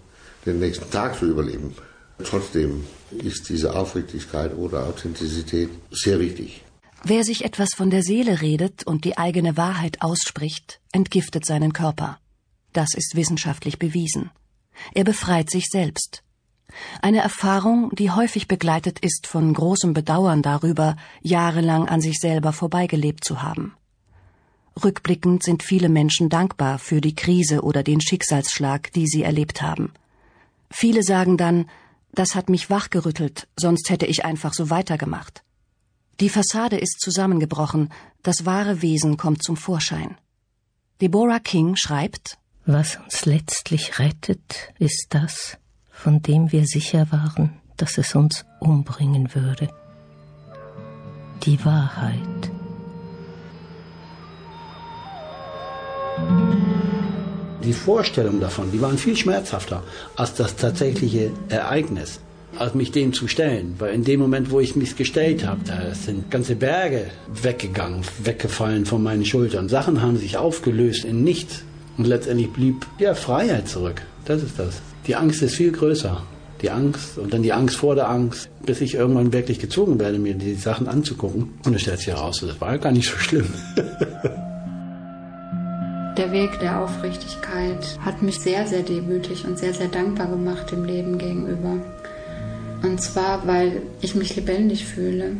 den 0.45 0.59
nächsten 0.59 0.89
Tag 0.89 1.17
zu 1.17 1.25
überleben. 1.25 1.75
Trotzdem 2.23 2.85
ist 3.11 3.49
diese 3.49 3.75
Aufrichtigkeit 3.75 4.55
oder 4.55 4.85
Authentizität 4.85 5.69
sehr 5.91 6.19
wichtig. 6.19 6.63
Wer 7.03 7.23
sich 7.23 7.43
etwas 7.43 7.73
von 7.73 7.89
der 7.89 8.03
Seele 8.03 8.41
redet 8.41 8.85
und 8.85 9.05
die 9.05 9.17
eigene 9.17 9.57
Wahrheit 9.57 10.01
ausspricht, 10.01 10.79
entgiftet 10.91 11.45
seinen 11.45 11.73
Körper. 11.73 12.19
Das 12.73 12.93
ist 12.93 13.15
wissenschaftlich 13.15 13.79
bewiesen. 13.79 14.29
Er 14.93 15.03
befreit 15.03 15.49
sich 15.49 15.65
selbst. 15.69 16.23
Eine 17.01 17.19
Erfahrung, 17.19 17.93
die 17.95 18.11
häufig 18.11 18.47
begleitet 18.47 18.99
ist 18.99 19.27
von 19.27 19.53
großem 19.53 19.93
Bedauern 19.93 20.41
darüber, 20.41 20.95
jahrelang 21.21 21.87
an 21.87 22.01
sich 22.01 22.19
selber 22.19 22.53
vorbeigelebt 22.53 23.23
zu 23.23 23.41
haben. 23.41 23.73
Rückblickend 24.83 25.43
sind 25.43 25.63
viele 25.63 25.89
Menschen 25.89 26.29
dankbar 26.29 26.79
für 26.79 27.01
die 27.01 27.15
Krise 27.15 27.61
oder 27.61 27.83
den 27.83 28.01
Schicksalsschlag, 28.01 28.91
die 28.93 29.07
sie 29.07 29.23
erlebt 29.23 29.61
haben. 29.61 29.91
Viele 30.69 31.03
sagen 31.03 31.37
dann, 31.37 31.69
das 32.13 32.35
hat 32.35 32.49
mich 32.49 32.69
wachgerüttelt, 32.69 33.47
sonst 33.57 33.89
hätte 33.89 34.05
ich 34.05 34.25
einfach 34.25 34.53
so 34.53 34.69
weitergemacht. 34.69 35.43
Die 36.19 36.29
Fassade 36.29 36.77
ist 36.77 36.99
zusammengebrochen, 36.99 37.89
das 38.21 38.45
wahre 38.45 38.81
Wesen 38.81 39.17
kommt 39.17 39.43
zum 39.43 39.57
Vorschein. 39.57 40.17
Deborah 41.01 41.39
King 41.39 41.75
schreibt 41.75 42.37
Was 42.65 42.97
uns 42.97 43.25
letztlich 43.25 43.97
rettet, 43.99 44.73
ist 44.77 45.07
das, 45.09 45.57
von 46.03 46.19
dem 46.23 46.51
wir 46.51 46.65
sicher 46.65 47.05
waren, 47.11 47.51
dass 47.77 47.99
es 47.99 48.15
uns 48.15 48.43
umbringen 48.59 49.35
würde. 49.35 49.69
Die 51.43 51.63
Wahrheit. 51.63 52.51
Die 57.63 57.73
Vorstellung 57.73 58.39
davon, 58.39 58.71
die 58.71 58.81
waren 58.81 58.97
viel 58.97 59.15
schmerzhafter 59.15 59.83
als 60.15 60.33
das 60.33 60.55
tatsächliche 60.55 61.29
Ereignis, 61.49 62.19
als 62.57 62.73
mich 62.73 62.91
dem 62.91 63.13
zu 63.13 63.27
stellen. 63.27 63.75
Weil 63.77 63.93
in 63.93 64.03
dem 64.03 64.19
Moment, 64.19 64.49
wo 64.49 64.59
ich 64.59 64.75
mich 64.75 64.95
gestellt 64.95 65.45
habe, 65.45 65.61
da 65.65 65.93
sind 65.93 66.31
ganze 66.31 66.55
Berge 66.55 67.11
weggegangen, 67.31 68.01
weggefallen 68.23 68.87
von 68.87 69.03
meinen 69.03 69.25
Schultern. 69.25 69.69
Sachen 69.69 70.01
haben 70.01 70.17
sich 70.17 70.37
aufgelöst 70.37 71.05
in 71.05 71.23
nichts. 71.23 71.63
Und 71.97 72.07
letztendlich 72.07 72.51
blieb 72.51 72.87
ja 72.97 73.13
Freiheit 73.13 73.67
zurück. 73.67 74.01
Das 74.25 74.43
ist 74.43 74.57
das. 74.57 74.81
Die 75.07 75.15
Angst 75.15 75.41
ist 75.41 75.55
viel 75.55 75.71
größer. 75.71 76.21
Die 76.61 76.69
Angst 76.69 77.17
und 77.17 77.33
dann 77.33 77.41
die 77.41 77.53
Angst 77.53 77.75
vor 77.75 77.95
der 77.95 78.09
Angst, 78.09 78.49
bis 78.63 78.81
ich 78.81 78.93
irgendwann 78.93 79.33
wirklich 79.33 79.59
gezwungen 79.59 79.99
werde, 79.99 80.19
mir 80.19 80.35
die 80.35 80.53
Sachen 80.53 80.87
anzugucken. 80.87 81.53
Und 81.65 81.73
es 81.73 81.81
stellt 81.81 81.99
sich 81.99 82.09
heraus, 82.09 82.43
das 82.45 82.61
war 82.61 82.77
gar 82.77 82.91
nicht 82.91 83.09
so 83.09 83.17
schlimm. 83.17 83.51
Der 86.17 86.33
Weg 86.33 86.59
der 86.59 86.81
Aufrichtigkeit 86.81 87.97
hat 88.01 88.21
mich 88.21 88.41
sehr, 88.41 88.67
sehr 88.67 88.83
demütig 88.83 89.45
und 89.45 89.57
sehr, 89.57 89.73
sehr 89.73 89.87
dankbar 89.87 90.27
gemacht 90.27 90.69
dem 90.69 90.83
Leben 90.83 91.17
gegenüber. 91.17 91.77
Und 92.83 93.01
zwar, 93.01 93.47
weil 93.47 93.81
ich 94.01 94.13
mich 94.13 94.35
lebendig 94.35 94.85
fühle. 94.85 95.37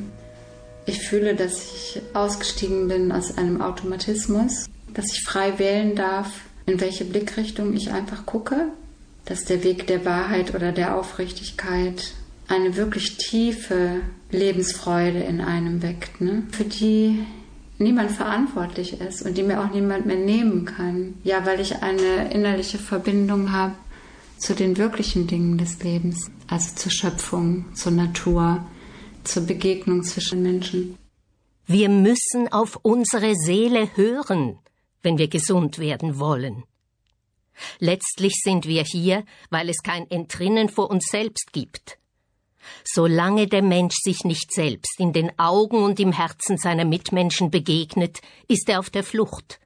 Ich 0.85 0.99
fühle, 0.99 1.35
dass 1.35 1.61
ich 1.61 2.01
ausgestiegen 2.13 2.87
bin 2.87 3.11
aus 3.11 3.37
einem 3.37 3.61
Automatismus, 3.61 4.67
dass 4.93 5.11
ich 5.11 5.23
frei 5.23 5.59
wählen 5.59 5.95
darf, 5.95 6.29
in 6.65 6.79
welche 6.79 7.05
Blickrichtung 7.05 7.73
ich 7.73 7.91
einfach 7.91 8.25
gucke, 8.25 8.69
dass 9.25 9.45
der 9.45 9.63
Weg 9.63 9.87
der 9.87 10.05
Wahrheit 10.05 10.53
oder 10.55 10.71
der 10.71 10.95
Aufrichtigkeit 10.95 12.13
eine 12.47 12.75
wirklich 12.75 13.17
tiefe 13.17 14.01
Lebensfreude 14.31 15.19
in 15.19 15.41
einem 15.41 15.81
weckt, 15.81 16.21
ne? 16.21 16.43
für 16.51 16.65
die 16.65 17.25
niemand 17.77 18.11
verantwortlich 18.11 18.99
ist 19.01 19.23
und 19.23 19.37
die 19.37 19.43
mir 19.43 19.61
auch 19.61 19.71
niemand 19.71 20.05
mehr 20.05 20.17
nehmen 20.17 20.65
kann. 20.65 21.15
Ja, 21.23 21.45
weil 21.45 21.59
ich 21.59 21.81
eine 21.81 22.31
innerliche 22.31 22.77
Verbindung 22.77 23.51
habe 23.51 23.73
zu 24.37 24.53
den 24.53 24.77
wirklichen 24.77 25.27
Dingen 25.27 25.57
des 25.57 25.81
Lebens, 25.83 26.31
also 26.47 26.75
zur 26.75 26.91
Schöpfung, 26.91 27.65
zur 27.73 27.91
Natur, 27.91 28.65
zur 29.23 29.43
Begegnung 29.43 30.03
zwischen 30.03 30.41
Menschen. 30.41 30.97
Wir 31.67 31.89
müssen 31.89 32.51
auf 32.51 32.79
unsere 32.81 33.35
Seele 33.35 33.89
hören, 33.95 34.57
wenn 35.03 35.17
wir 35.17 35.27
gesund 35.27 35.79
werden 35.79 36.19
wollen. 36.19 36.63
Letztlich 37.79 38.33
sind 38.43 38.65
wir 38.65 38.83
hier, 38.83 39.25
weil 39.49 39.69
es 39.69 39.83
kein 39.83 40.09
Entrinnen 40.09 40.69
vor 40.69 40.89
uns 40.89 41.05
selbst 41.09 41.51
gibt. 41.51 41.97
Solange 42.83 43.47
der 43.47 43.61
Mensch 43.61 43.95
sich 44.01 44.23
nicht 44.23 44.53
selbst 44.53 44.99
in 44.99 45.13
den 45.13 45.37
Augen 45.39 45.83
und 45.83 45.99
im 45.99 46.11
Herzen 46.11 46.57
seiner 46.57 46.85
Mitmenschen 46.85 47.49
begegnet, 47.51 48.21
ist 48.47 48.69
er 48.69 48.79
auf 48.79 48.89
der 48.89 49.03
Flucht. 49.03 49.59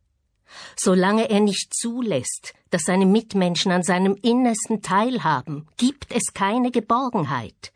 Solange 0.78 1.30
er 1.30 1.41
nicht 1.41 1.74
zulässt, 1.74 2.54
dass 2.69 2.84
seine 2.84 3.06
Mitmenschen 3.06 3.71
an 3.71 3.84
seinem 3.84 4.15
Innersten 4.21 4.82
teilhaben, 4.82 5.67
gibt 5.78 6.13
es 6.13 6.34
keine 6.34 6.71
Geborgenheit. 6.71 7.74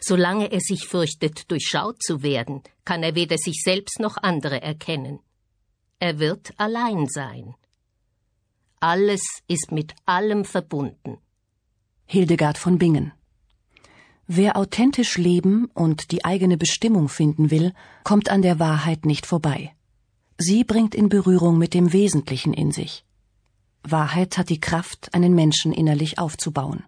Solange 0.00 0.50
er 0.50 0.60
sich 0.60 0.86
fürchtet, 0.86 1.50
durchschaut 1.50 2.02
zu 2.02 2.22
werden, 2.22 2.62
kann 2.84 3.02
er 3.02 3.14
weder 3.14 3.38
sich 3.38 3.62
selbst 3.62 4.00
noch 4.00 4.16
andere 4.16 4.60
erkennen. 4.62 5.20
Er 6.02 6.18
wird 6.18 6.52
allein 6.56 7.06
sein. 7.06 7.54
Alles 8.80 9.22
ist 9.46 9.70
mit 9.70 9.94
allem 10.04 10.44
verbunden. 10.44 11.18
Hildegard 12.06 12.58
von 12.58 12.76
Bingen 12.76 13.12
Wer 14.26 14.56
authentisch 14.56 15.16
leben 15.16 15.66
und 15.74 16.10
die 16.10 16.24
eigene 16.24 16.56
Bestimmung 16.56 17.08
finden 17.08 17.52
will, 17.52 17.72
kommt 18.02 18.30
an 18.30 18.42
der 18.42 18.58
Wahrheit 18.58 19.06
nicht 19.06 19.26
vorbei. 19.26 19.76
Sie 20.38 20.64
bringt 20.64 20.96
in 20.96 21.08
Berührung 21.08 21.56
mit 21.56 21.72
dem 21.72 21.92
Wesentlichen 21.92 22.52
in 22.52 22.72
sich. 22.72 23.04
Wahrheit 23.84 24.38
hat 24.38 24.48
die 24.48 24.58
Kraft, 24.58 25.14
einen 25.14 25.36
Menschen 25.36 25.70
innerlich 25.72 26.18
aufzubauen. 26.18 26.82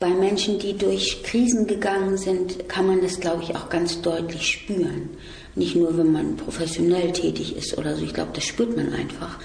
Bei 0.00 0.10
Menschen, 0.10 0.58
die 0.58 0.76
durch 0.76 1.22
Krisen 1.22 1.68
gegangen 1.68 2.18
sind, 2.18 2.68
kann 2.68 2.88
man 2.88 3.00
das, 3.00 3.20
glaube 3.20 3.44
ich, 3.44 3.54
auch 3.54 3.68
ganz 3.68 4.02
deutlich 4.02 4.48
spüren. 4.48 5.10
Nicht 5.56 5.76
nur, 5.76 5.96
wenn 5.96 6.12
man 6.12 6.36
professionell 6.36 7.12
tätig 7.12 7.56
ist 7.56 7.78
oder 7.78 7.96
so. 7.96 8.04
Ich 8.04 8.14
glaube, 8.14 8.32
das 8.34 8.44
spürt 8.44 8.76
man 8.76 8.92
einfach 8.92 9.38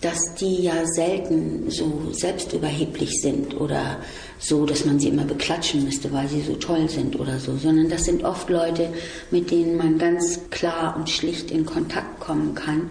dass 0.00 0.34
die 0.34 0.62
ja 0.62 0.86
selten 0.86 1.70
so 1.70 2.10
selbstüberheblich 2.12 3.20
sind 3.20 3.58
oder 3.58 3.96
so, 4.38 4.66
dass 4.66 4.84
man 4.84 5.00
sie 5.00 5.08
immer 5.08 5.24
beklatschen 5.24 5.84
müsste, 5.84 6.12
weil 6.12 6.28
sie 6.28 6.42
so 6.42 6.54
toll 6.54 6.88
sind 6.88 7.18
oder 7.18 7.38
so, 7.38 7.56
sondern 7.56 7.88
das 7.88 8.04
sind 8.04 8.22
oft 8.24 8.50
Leute, 8.50 8.92
mit 9.30 9.50
denen 9.50 9.76
man 9.76 9.98
ganz 9.98 10.40
klar 10.50 10.96
und 10.96 11.08
schlicht 11.08 11.50
in 11.50 11.64
Kontakt 11.64 12.20
kommen 12.20 12.54
kann 12.54 12.90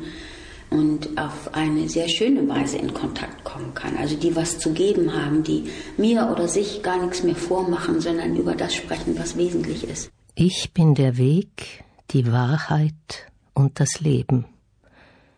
und 0.71 1.17
auf 1.17 1.54
eine 1.54 1.88
sehr 1.88 2.10
schöne 2.10 2.47
Weise 2.49 2.78
in 2.78 2.93
Kontakt 2.93 3.43
kommen 3.43 3.73
kann. 3.75 3.95
Also 3.97 4.15
die 4.15 4.36
was 4.36 4.58
zu 4.58 4.73
geben 4.73 5.13
haben, 5.13 5.43
die 5.43 5.65
mir 5.97 6.30
oder 6.32 6.47
sich 6.47 6.82
gar 6.82 7.01
nichts 7.01 7.21
mehr 7.21 7.36
vormachen, 7.36 8.01
sondern 8.01 8.36
über 8.36 8.56
das 8.56 8.73
sprechen, 8.73 9.15
was 9.17 9.38
wesentlich 9.38 9.88
ist. 9.88 10.10
Ich 10.34 10.71
bin 10.73 10.95
der 10.95 11.17
Weg, 11.17 11.85
die 12.12 12.32
Wahrheit 12.32 13.32
und 13.54 13.80
das 13.80 14.00
Leben. 14.00 14.46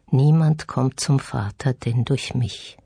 Niemand 0.09 0.67
kommt 0.67 0.99
zum 0.99 1.19
Vater 1.19 1.73
denn 1.73 2.05
durch 2.05 2.33
mich. 2.33 2.77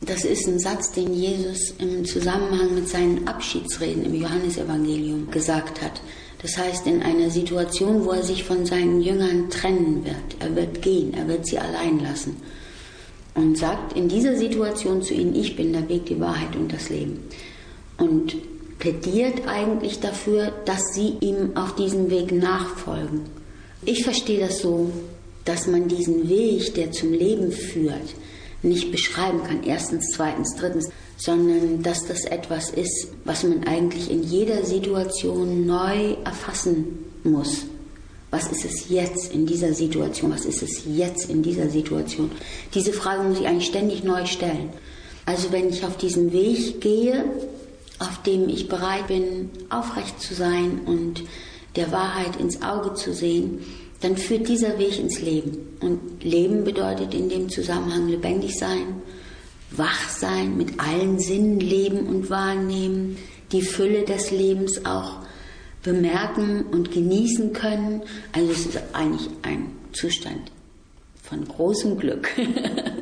Das 0.00 0.24
ist 0.24 0.46
ein 0.46 0.58
Satz, 0.58 0.92
den 0.92 1.14
Jesus 1.14 1.70
im 1.78 2.04
Zusammenhang 2.04 2.74
mit 2.74 2.88
seinen 2.88 3.26
Abschiedsreden 3.26 4.04
im 4.04 4.14
Johannesevangelium 4.14 5.30
gesagt 5.30 5.80
hat. 5.80 6.02
Das 6.42 6.58
heißt, 6.58 6.86
in 6.86 7.02
einer 7.02 7.30
Situation, 7.30 8.04
wo 8.04 8.10
er 8.10 8.22
sich 8.22 8.44
von 8.44 8.66
seinen 8.66 9.00
Jüngern 9.00 9.48
trennen 9.48 10.04
wird, 10.04 10.36
er 10.40 10.54
wird 10.54 10.82
gehen, 10.82 11.14
er 11.14 11.26
wird 11.26 11.46
sie 11.46 11.58
allein 11.58 12.00
lassen 12.00 12.36
und 13.34 13.58
sagt 13.58 13.94
in 13.94 14.08
dieser 14.08 14.36
Situation 14.36 15.02
zu 15.02 15.14
ihnen, 15.14 15.34
ich 15.34 15.56
bin 15.56 15.72
der 15.72 15.88
Weg, 15.88 16.06
die 16.06 16.20
Wahrheit 16.20 16.54
und 16.54 16.72
das 16.72 16.88
Leben. 16.88 17.20
Und 17.98 18.36
plädiert 18.84 19.48
eigentlich 19.48 20.00
dafür, 20.00 20.52
dass 20.66 20.92
sie 20.92 21.14
ihm 21.20 21.56
auf 21.56 21.74
diesem 21.74 22.10
Weg 22.10 22.32
nachfolgen. 22.32 23.22
Ich 23.86 24.04
verstehe 24.04 24.40
das 24.40 24.58
so, 24.58 24.90
dass 25.46 25.66
man 25.66 25.88
diesen 25.88 26.28
Weg, 26.28 26.74
der 26.74 26.92
zum 26.92 27.14
Leben 27.14 27.50
führt, 27.50 28.14
nicht 28.62 28.92
beschreiben 28.92 29.42
kann, 29.42 29.62
erstens, 29.64 30.10
zweitens, 30.14 30.54
drittens, 30.58 30.90
sondern 31.16 31.82
dass 31.82 32.04
das 32.04 32.26
etwas 32.26 32.68
ist, 32.68 33.08
was 33.24 33.42
man 33.42 33.64
eigentlich 33.64 34.10
in 34.10 34.22
jeder 34.22 34.62
Situation 34.64 35.64
neu 35.64 36.16
erfassen 36.22 37.06
muss. 37.22 37.62
Was 38.30 38.52
ist 38.52 38.66
es 38.66 38.90
jetzt 38.90 39.32
in 39.32 39.46
dieser 39.46 39.72
Situation? 39.72 40.30
Was 40.30 40.44
ist 40.44 40.62
es 40.62 40.82
jetzt 40.86 41.30
in 41.30 41.42
dieser 41.42 41.70
Situation? 41.70 42.30
Diese 42.74 42.92
Frage 42.92 43.22
muss 43.22 43.40
ich 43.40 43.46
eigentlich 43.46 43.68
ständig 43.68 44.04
neu 44.04 44.26
stellen. 44.26 44.68
Also 45.24 45.52
wenn 45.52 45.70
ich 45.70 45.86
auf 45.86 45.96
diesen 45.96 46.32
Weg 46.34 46.82
gehe, 46.82 47.24
auf 48.08 48.22
dem 48.22 48.48
ich 48.48 48.68
bereit 48.68 49.08
bin, 49.08 49.50
aufrecht 49.70 50.20
zu 50.20 50.34
sein 50.34 50.80
und 50.86 51.22
der 51.76 51.90
Wahrheit 51.92 52.36
ins 52.36 52.62
Auge 52.62 52.94
zu 52.94 53.12
sehen, 53.12 53.60
dann 54.00 54.16
führt 54.16 54.48
dieser 54.48 54.78
Weg 54.78 54.98
ins 54.98 55.20
Leben. 55.20 55.76
Und 55.80 56.22
Leben 56.22 56.64
bedeutet 56.64 57.14
in 57.14 57.28
dem 57.28 57.48
Zusammenhang 57.48 58.08
lebendig 58.08 58.58
sein, 58.58 59.02
wach 59.70 60.08
sein, 60.08 60.56
mit 60.56 60.78
allen 60.78 61.18
Sinnen 61.18 61.58
leben 61.58 62.06
und 62.06 62.30
wahrnehmen, 62.30 63.16
die 63.52 63.62
Fülle 63.62 64.04
des 64.04 64.30
Lebens 64.30 64.84
auch 64.84 65.18
bemerken 65.82 66.64
und 66.66 66.90
genießen 66.92 67.52
können. 67.52 68.02
Also 68.32 68.52
es 68.52 68.66
ist 68.66 68.82
eigentlich 68.92 69.28
ein 69.42 69.72
Zustand 69.92 70.50
von 71.22 71.44
großem 71.46 71.98
Glück. 71.98 72.28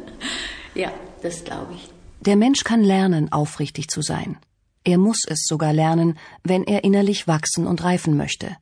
ja, 0.74 0.92
das 1.22 1.44
glaube 1.44 1.74
ich. 1.74 1.88
Der 2.20 2.36
Mensch 2.36 2.62
kann 2.62 2.84
lernen, 2.84 3.32
aufrichtig 3.32 3.88
zu 3.88 4.02
sein. 4.02 4.36
Er 4.84 4.98
muss 4.98 5.22
es 5.26 5.44
sogar 5.46 5.72
lernen, 5.72 6.18
wenn 6.42 6.64
er 6.64 6.84
innerlich 6.84 7.28
wachsen 7.28 7.66
und 7.66 7.84
reifen 7.84 8.16
möchte. 8.16 8.56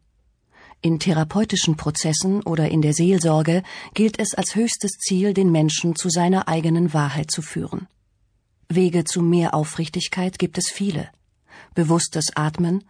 In 0.82 0.98
therapeutischen 0.98 1.76
Prozessen 1.76 2.42
oder 2.42 2.70
in 2.70 2.80
der 2.82 2.94
Seelsorge 2.94 3.62
gilt 3.94 4.18
es 4.18 4.34
als 4.34 4.54
höchstes 4.54 4.92
Ziel, 4.92 5.34
den 5.34 5.52
Menschen 5.52 5.94
zu 5.94 6.08
seiner 6.08 6.48
eigenen 6.48 6.94
Wahrheit 6.94 7.30
zu 7.30 7.42
führen. 7.42 7.86
Wege 8.68 9.04
zu 9.04 9.20
mehr 9.20 9.54
Aufrichtigkeit 9.54 10.38
gibt 10.38 10.56
es 10.56 10.70
viele. 10.70 11.08
bewusstes 11.74 12.34
Atmen, 12.34 12.84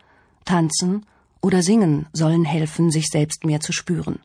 Tanzen 0.45 1.05
oder 1.43 1.63
Singen 1.63 2.07
sollen 2.13 2.45
helfen, 2.45 2.91
sich 2.91 3.09
selbst 3.09 3.45
mehr 3.45 3.61
zu 3.61 3.73
spüren. 3.73 4.21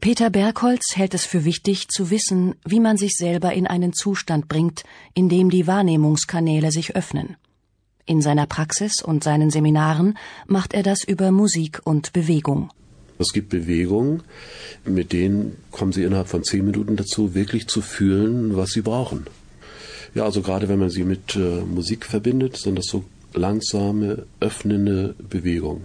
Peter 0.00 0.30
Bergholz 0.30 0.94
hält 0.94 1.14
es 1.14 1.24
für 1.24 1.44
wichtig 1.44 1.88
zu 1.88 2.10
wissen, 2.10 2.54
wie 2.64 2.80
man 2.80 2.96
sich 2.96 3.16
selber 3.16 3.52
in 3.52 3.66
einen 3.66 3.92
Zustand 3.92 4.46
bringt, 4.46 4.84
in 5.14 5.28
dem 5.28 5.50
die 5.50 5.66
Wahrnehmungskanäle 5.66 6.70
sich 6.70 6.94
öffnen. 6.94 7.36
In 8.06 8.22
seiner 8.22 8.46
Praxis 8.46 9.02
und 9.02 9.24
seinen 9.24 9.50
Seminaren 9.50 10.16
macht 10.46 10.74
er 10.74 10.84
das 10.84 11.02
über 11.02 11.32
Musik 11.32 11.80
und 11.84 12.12
Bewegung. 12.12 12.70
Es 13.18 13.32
gibt 13.32 13.48
Bewegungen, 13.48 14.22
mit 14.84 15.12
denen 15.12 15.56
kommen 15.72 15.92
Sie 15.92 16.04
innerhalb 16.04 16.28
von 16.28 16.44
zehn 16.44 16.64
Minuten 16.64 16.96
dazu, 16.96 17.34
wirklich 17.34 17.66
zu 17.66 17.80
fühlen, 17.80 18.56
was 18.56 18.70
Sie 18.70 18.82
brauchen. 18.82 19.26
Ja, 20.16 20.24
also 20.24 20.40
gerade 20.40 20.68
wenn 20.70 20.78
man 20.78 20.88
sie 20.88 21.04
mit 21.04 21.36
äh, 21.36 21.60
Musik 21.60 22.06
verbindet, 22.06 22.56
sind 22.56 22.78
das 22.78 22.86
so 22.86 23.04
langsame, 23.34 24.24
öffnende 24.40 25.14
Bewegungen. 25.18 25.84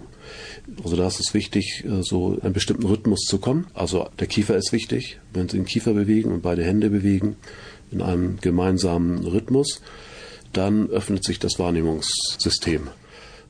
Also 0.82 0.96
da 0.96 1.06
ist 1.06 1.20
es 1.20 1.34
wichtig, 1.34 1.84
äh, 1.84 2.02
so 2.02 2.38
einen 2.40 2.54
bestimmten 2.54 2.86
Rhythmus 2.86 3.26
zu 3.26 3.36
kommen. 3.36 3.66
Also 3.74 4.08
der 4.18 4.28
Kiefer 4.28 4.56
ist 4.56 4.72
wichtig, 4.72 5.18
wenn 5.34 5.50
Sie 5.50 5.58
den 5.58 5.66
Kiefer 5.66 5.92
bewegen 5.92 6.32
und 6.32 6.40
beide 6.40 6.64
Hände 6.64 6.88
bewegen 6.88 7.36
in 7.90 8.00
einem 8.00 8.38
gemeinsamen 8.40 9.18
Rhythmus, 9.18 9.82
dann 10.52 10.88
öffnet 10.90 11.24
sich 11.24 11.38
das 11.38 11.58
Wahrnehmungssystem. 11.58 12.88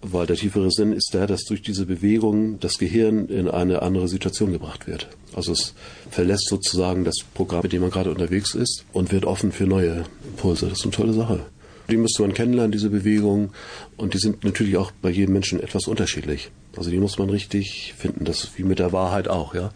Weil 0.04 0.26
der 0.26 0.36
tiefere 0.36 0.70
Sinn 0.72 0.92
ist 0.92 1.14
der, 1.14 1.28
dass 1.28 1.44
durch 1.44 1.62
diese 1.62 1.86
Bewegung 1.86 2.58
das 2.58 2.78
Gehirn 2.78 3.26
in 3.26 3.48
eine 3.48 3.82
andere 3.82 4.08
Situation 4.08 4.50
gebracht 4.50 4.88
wird. 4.88 5.08
Also 5.32 5.52
es 5.52 5.74
verlässt 6.10 6.48
sozusagen 6.48 7.04
das 7.04 7.18
Programm, 7.34 7.62
mit 7.62 7.72
dem 7.72 7.82
man 7.82 7.90
gerade 7.90 8.10
unterwegs 8.10 8.54
ist 8.54 8.84
und 8.92 9.12
wird 9.12 9.24
offen 9.24 9.52
für 9.52 9.64
neue 9.64 10.04
Impulse. 10.26 10.68
Das 10.68 10.78
ist 10.80 10.84
eine 10.84 10.92
tolle 10.92 11.12
Sache. 11.12 11.40
Die 11.88 11.96
müsste 11.96 12.22
man 12.22 12.34
kennenlernen, 12.34 12.72
diese 12.72 12.90
Bewegungen. 12.90 13.50
Und 13.96 14.14
die 14.14 14.18
sind 14.18 14.42
natürlich 14.42 14.76
auch 14.76 14.90
bei 14.90 15.10
jedem 15.10 15.34
Menschen 15.34 15.60
etwas 15.60 15.86
unterschiedlich. 15.86 16.50
Also 16.76 16.90
die 16.90 16.98
muss 16.98 17.18
man 17.18 17.30
richtig 17.30 17.94
finden. 17.96 18.24
Das 18.24 18.42
ist 18.42 18.58
wie 18.58 18.64
mit 18.64 18.80
der 18.80 18.92
Wahrheit 18.92 19.28
auch, 19.28 19.54
ja. 19.54 19.70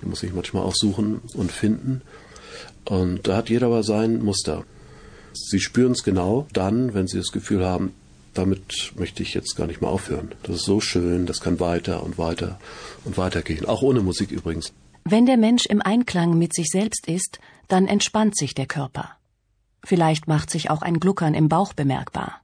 Die 0.00 0.06
muss 0.06 0.22
ich 0.22 0.32
manchmal 0.32 0.62
auch 0.62 0.74
suchen 0.74 1.20
und 1.34 1.50
finden. 1.50 2.02
Und 2.84 3.26
da 3.26 3.36
hat 3.36 3.50
jeder 3.50 3.66
aber 3.66 3.82
sein 3.82 4.22
Muster. 4.22 4.64
Sie 5.34 5.60
spüren 5.60 5.92
es 5.92 6.02
genau 6.02 6.46
dann, 6.52 6.94
wenn 6.94 7.06
Sie 7.06 7.18
das 7.18 7.32
Gefühl 7.32 7.64
haben, 7.64 7.92
damit 8.34 8.92
möchte 8.96 9.22
ich 9.22 9.34
jetzt 9.34 9.56
gar 9.56 9.66
nicht 9.66 9.80
mehr 9.80 9.90
aufhören. 9.90 10.32
Das 10.42 10.56
ist 10.56 10.64
so 10.64 10.80
schön, 10.80 11.26
das 11.26 11.40
kann 11.40 11.60
weiter 11.60 12.02
und 12.02 12.18
weiter 12.18 12.58
und 13.04 13.18
weiter 13.18 13.42
gehen. 13.42 13.66
Auch 13.66 13.82
ohne 13.82 14.00
Musik 14.00 14.30
übrigens. 14.30 14.72
Wenn 15.04 15.26
der 15.26 15.36
Mensch 15.36 15.66
im 15.66 15.82
Einklang 15.82 16.38
mit 16.38 16.54
sich 16.54 16.68
selbst 16.68 17.08
ist, 17.08 17.40
dann 17.68 17.88
entspannt 17.88 18.36
sich 18.36 18.54
der 18.54 18.66
Körper. 18.66 19.10
Vielleicht 19.84 20.28
macht 20.28 20.50
sich 20.50 20.70
auch 20.70 20.82
ein 20.82 21.00
Gluckern 21.00 21.34
im 21.34 21.48
Bauch 21.48 21.72
bemerkbar. 21.72 22.41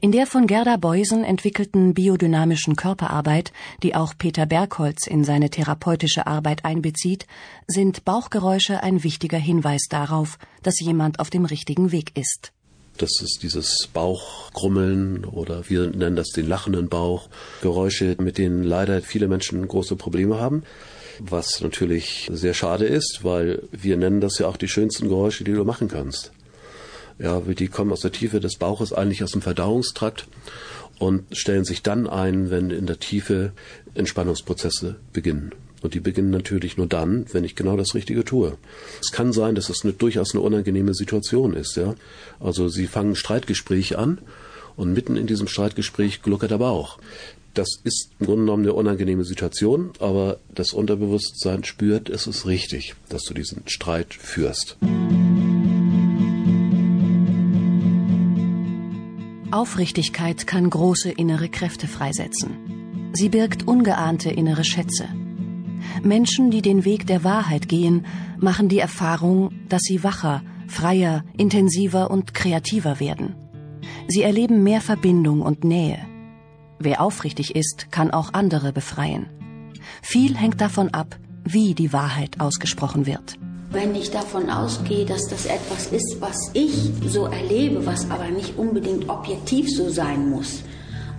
In 0.00 0.12
der 0.12 0.26
von 0.26 0.46
Gerda 0.46 0.76
Beusen 0.76 1.24
entwickelten 1.24 1.94
biodynamischen 1.94 2.76
Körperarbeit, 2.76 3.52
die 3.82 3.94
auch 3.94 4.14
Peter 4.16 4.46
Bergholz 4.46 5.06
in 5.06 5.24
seine 5.24 5.50
therapeutische 5.50 6.26
Arbeit 6.26 6.64
einbezieht, 6.64 7.26
sind 7.66 8.04
Bauchgeräusche 8.04 8.82
ein 8.82 9.02
wichtiger 9.04 9.38
Hinweis 9.38 9.86
darauf, 9.88 10.38
dass 10.62 10.80
jemand 10.80 11.20
auf 11.20 11.30
dem 11.30 11.44
richtigen 11.44 11.92
Weg 11.92 12.16
ist. 12.16 12.52
Das 12.98 13.20
ist 13.22 13.40
dieses 13.42 13.88
Bauchgrummeln 13.92 15.24
oder 15.24 15.68
wir 15.68 15.88
nennen 15.88 16.16
das 16.16 16.28
den 16.28 16.46
lachenden 16.46 16.88
Bauch. 16.88 17.28
Geräusche, 17.62 18.16
mit 18.18 18.38
denen 18.38 18.64
leider 18.64 19.00
viele 19.00 19.28
Menschen 19.28 19.66
große 19.66 19.96
Probleme 19.96 20.38
haben. 20.38 20.62
Was 21.18 21.60
natürlich 21.60 22.28
sehr 22.32 22.54
schade 22.54 22.84
ist, 22.84 23.20
weil 23.22 23.62
wir 23.70 23.96
nennen 23.96 24.20
das 24.20 24.38
ja 24.38 24.46
auch 24.46 24.56
die 24.56 24.68
schönsten 24.68 25.08
Geräusche, 25.08 25.44
die 25.44 25.52
du 25.52 25.64
machen 25.64 25.88
kannst. 25.88 26.32
Ja, 27.18 27.40
die 27.40 27.68
kommen 27.68 27.92
aus 27.92 28.00
der 28.00 28.12
Tiefe 28.12 28.40
des 28.40 28.56
Bauches, 28.56 28.92
eigentlich 28.92 29.22
aus 29.22 29.32
dem 29.32 29.42
Verdauungstrakt 29.42 30.26
und 30.98 31.24
stellen 31.36 31.64
sich 31.64 31.82
dann 31.82 32.06
ein, 32.06 32.50
wenn 32.50 32.70
in 32.70 32.86
der 32.86 33.00
Tiefe 33.00 33.52
Entspannungsprozesse 33.94 34.96
beginnen. 35.12 35.52
Und 35.82 35.94
die 35.94 36.00
beginnen 36.00 36.30
natürlich 36.30 36.76
nur 36.76 36.86
dann, 36.86 37.26
wenn 37.32 37.44
ich 37.44 37.56
genau 37.56 37.76
das 37.76 37.94
Richtige 37.94 38.24
tue. 38.24 38.56
Es 39.00 39.10
kann 39.10 39.32
sein, 39.32 39.56
dass 39.56 39.68
es 39.68 39.82
eine, 39.82 39.92
durchaus 39.92 40.32
eine 40.32 40.42
unangenehme 40.42 40.94
Situation 40.94 41.54
ist. 41.54 41.76
Ja? 41.76 41.96
Also 42.38 42.68
Sie 42.68 42.86
fangen 42.86 43.10
ein 43.10 43.16
Streitgespräch 43.16 43.98
an 43.98 44.18
und 44.76 44.92
mitten 44.92 45.16
in 45.16 45.26
diesem 45.26 45.48
Streitgespräch 45.48 46.22
gluckert 46.22 46.52
der 46.52 46.58
Bauch. 46.58 46.98
Das 47.54 47.68
ist 47.84 48.10
im 48.18 48.26
Grunde 48.26 48.42
genommen 48.44 48.62
eine 48.62 48.72
unangenehme 48.72 49.24
Situation, 49.24 49.90
aber 49.98 50.38
das 50.54 50.72
Unterbewusstsein 50.72 51.64
spürt, 51.64 52.08
es 52.08 52.26
ist 52.26 52.46
richtig, 52.46 52.94
dass 53.10 53.24
du 53.24 53.34
diesen 53.34 53.62
Streit 53.66 54.14
führst. 54.14 54.78
Aufrichtigkeit 59.52 60.46
kann 60.46 60.70
große 60.70 61.10
innere 61.10 61.48
Kräfte 61.48 61.86
freisetzen. 61.86 63.10
Sie 63.12 63.28
birgt 63.28 63.68
ungeahnte 63.68 64.30
innere 64.30 64.64
Schätze. 64.64 65.08
Menschen, 66.02 66.50
die 66.50 66.62
den 66.62 66.84
Weg 66.84 67.06
der 67.06 67.22
Wahrheit 67.22 67.68
gehen, 67.68 68.06
machen 68.38 68.68
die 68.68 68.78
Erfahrung, 68.78 69.50
dass 69.68 69.82
sie 69.82 70.02
wacher, 70.02 70.42
freier, 70.68 71.24
intensiver 71.36 72.10
und 72.10 72.32
kreativer 72.32 72.98
werden. 72.98 73.34
Sie 74.08 74.22
erleben 74.22 74.62
mehr 74.62 74.80
Verbindung 74.80 75.42
und 75.42 75.64
Nähe. 75.64 75.98
Wer 76.78 77.02
aufrichtig 77.02 77.54
ist, 77.54 77.92
kann 77.92 78.10
auch 78.10 78.32
andere 78.32 78.72
befreien. 78.72 79.26
Viel 80.00 80.36
hängt 80.36 80.60
davon 80.60 80.88
ab, 80.94 81.18
wie 81.44 81.74
die 81.74 81.92
Wahrheit 81.92 82.40
ausgesprochen 82.40 83.06
wird. 83.06 83.38
Wenn 83.72 83.94
ich 83.94 84.10
davon 84.10 84.50
ausgehe, 84.50 85.06
dass 85.06 85.28
das 85.28 85.46
etwas 85.46 85.86
ist, 85.86 86.20
was 86.20 86.50
ich 86.52 86.90
so 87.06 87.24
erlebe, 87.24 87.86
was 87.86 88.10
aber 88.10 88.28
nicht 88.28 88.58
unbedingt 88.58 89.08
objektiv 89.08 89.74
so 89.74 89.88
sein 89.88 90.28
muss, 90.28 90.62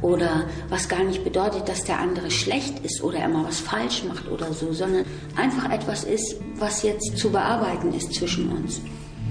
oder 0.03 0.43
was 0.69 0.89
gar 0.89 1.03
nicht 1.03 1.23
bedeutet, 1.23 1.67
dass 1.67 1.85
der 1.85 1.99
andere 1.99 2.29
schlecht 2.29 2.79
ist 2.79 3.01
oder 3.01 3.19
er 3.19 3.29
mal 3.29 3.45
was 3.45 3.61
falsch 3.61 4.03
macht 4.03 4.29
oder 4.29 4.53
so, 4.53 4.73
sondern 4.73 5.05
einfach 5.35 5.71
etwas 5.71 6.03
ist, 6.03 6.35
was 6.57 6.83
jetzt 6.83 7.17
zu 7.17 7.31
bearbeiten 7.31 7.93
ist 7.93 8.13
zwischen 8.13 8.51
uns, 8.51 8.81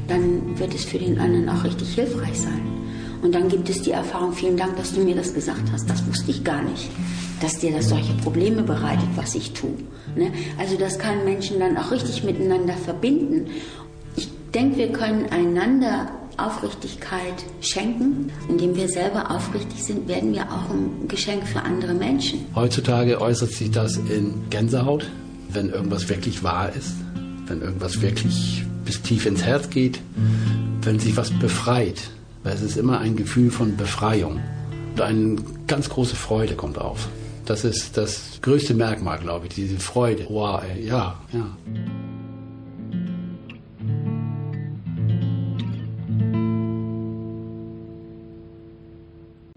dann 0.09 0.59
wird 0.59 0.75
es 0.75 0.85
für 0.85 0.99
den 0.99 1.21
anderen 1.21 1.49
auch 1.49 1.63
richtig 1.63 1.95
hilfreich 1.95 2.41
sein. 2.41 2.63
Und 3.23 3.35
dann 3.35 3.49
gibt 3.49 3.69
es 3.69 3.83
die 3.83 3.93
Erfahrung, 3.93 4.33
vielen 4.33 4.57
Dank, 4.57 4.77
dass 4.77 4.95
du 4.95 5.01
mir 5.01 5.15
das 5.15 5.33
gesagt 5.33 5.71
hast, 5.71 5.89
das 5.89 6.05
wusste 6.09 6.31
ich 6.31 6.43
gar 6.43 6.63
nicht, 6.63 6.91
dass 7.43 7.59
dir 7.59 7.73
das 7.73 7.89
solche 7.89 8.13
Probleme 8.15 8.63
bereitet, 8.63 9.09
was 9.17 9.35
ich 9.35 9.53
tue. 9.53 9.75
Ne? 10.15 10.31
Also 10.59 10.77
das 10.77 10.99
kann 10.99 11.25
Menschen 11.25 11.59
dann 11.59 11.77
auch 11.77 11.91
richtig 11.91 12.23
miteinander 12.23 12.75
verbinden. 12.75 13.47
Ich 14.17 14.29
denke, 14.55 14.77
wir 14.79 14.93
können 14.93 15.27
einander 15.31 16.13
Aufrichtigkeit 16.37 17.35
schenken. 17.61 18.31
Indem 18.49 18.77
wir 18.77 18.89
selber 18.89 19.31
aufrichtig 19.31 19.83
sind, 19.83 20.09
werden 20.09 20.33
wir 20.33 20.43
auch 20.43 20.71
ein 20.71 21.09
Geschenk 21.09 21.47
für 21.47 21.61
andere 21.61 21.95
Menschen. 21.95 22.47
Heutzutage 22.55 23.21
äußert 23.21 23.51
sich 23.51 23.71
das 23.71 23.97
in 23.97 24.35
Gänsehaut, 24.51 25.11
wenn 25.51 25.71
irgendwas 25.71 26.09
wirklich 26.09 26.43
wahr 26.43 26.73
ist, 26.75 26.95
wenn 27.47 27.61
irgendwas 27.61 28.01
wirklich 28.01 28.65
bis 28.85 29.03
tief 29.03 29.27
ins 29.27 29.43
Herz 29.43 29.69
geht, 29.71 30.01
wenn 30.83 30.99
sich 30.99 31.17
was 31.17 31.31
befreit. 31.31 32.01
Weil 32.45 32.55
es 32.55 32.63
ist 32.63 32.77
immer 32.77 32.99
ein 32.99 33.17
Gefühl 33.17 33.51
von 33.51 33.77
Befreiung. 33.77 34.41
Und 34.95 35.01
eine 35.01 35.37
ganz 35.67 35.89
große 35.89 36.17
Freude 36.17 36.55
kommt 36.55 36.79
auf. 36.79 37.09
Das 37.53 37.65
ist 37.65 37.99
das 37.99 38.41
größte 38.41 38.73
Merkmal, 38.73 39.19
glaube 39.19 39.47
ich, 39.47 39.55
diese 39.55 39.79
Freude. 39.79 40.25
Wow, 40.31 40.63
ja, 40.81 41.21
ja. 41.35 41.55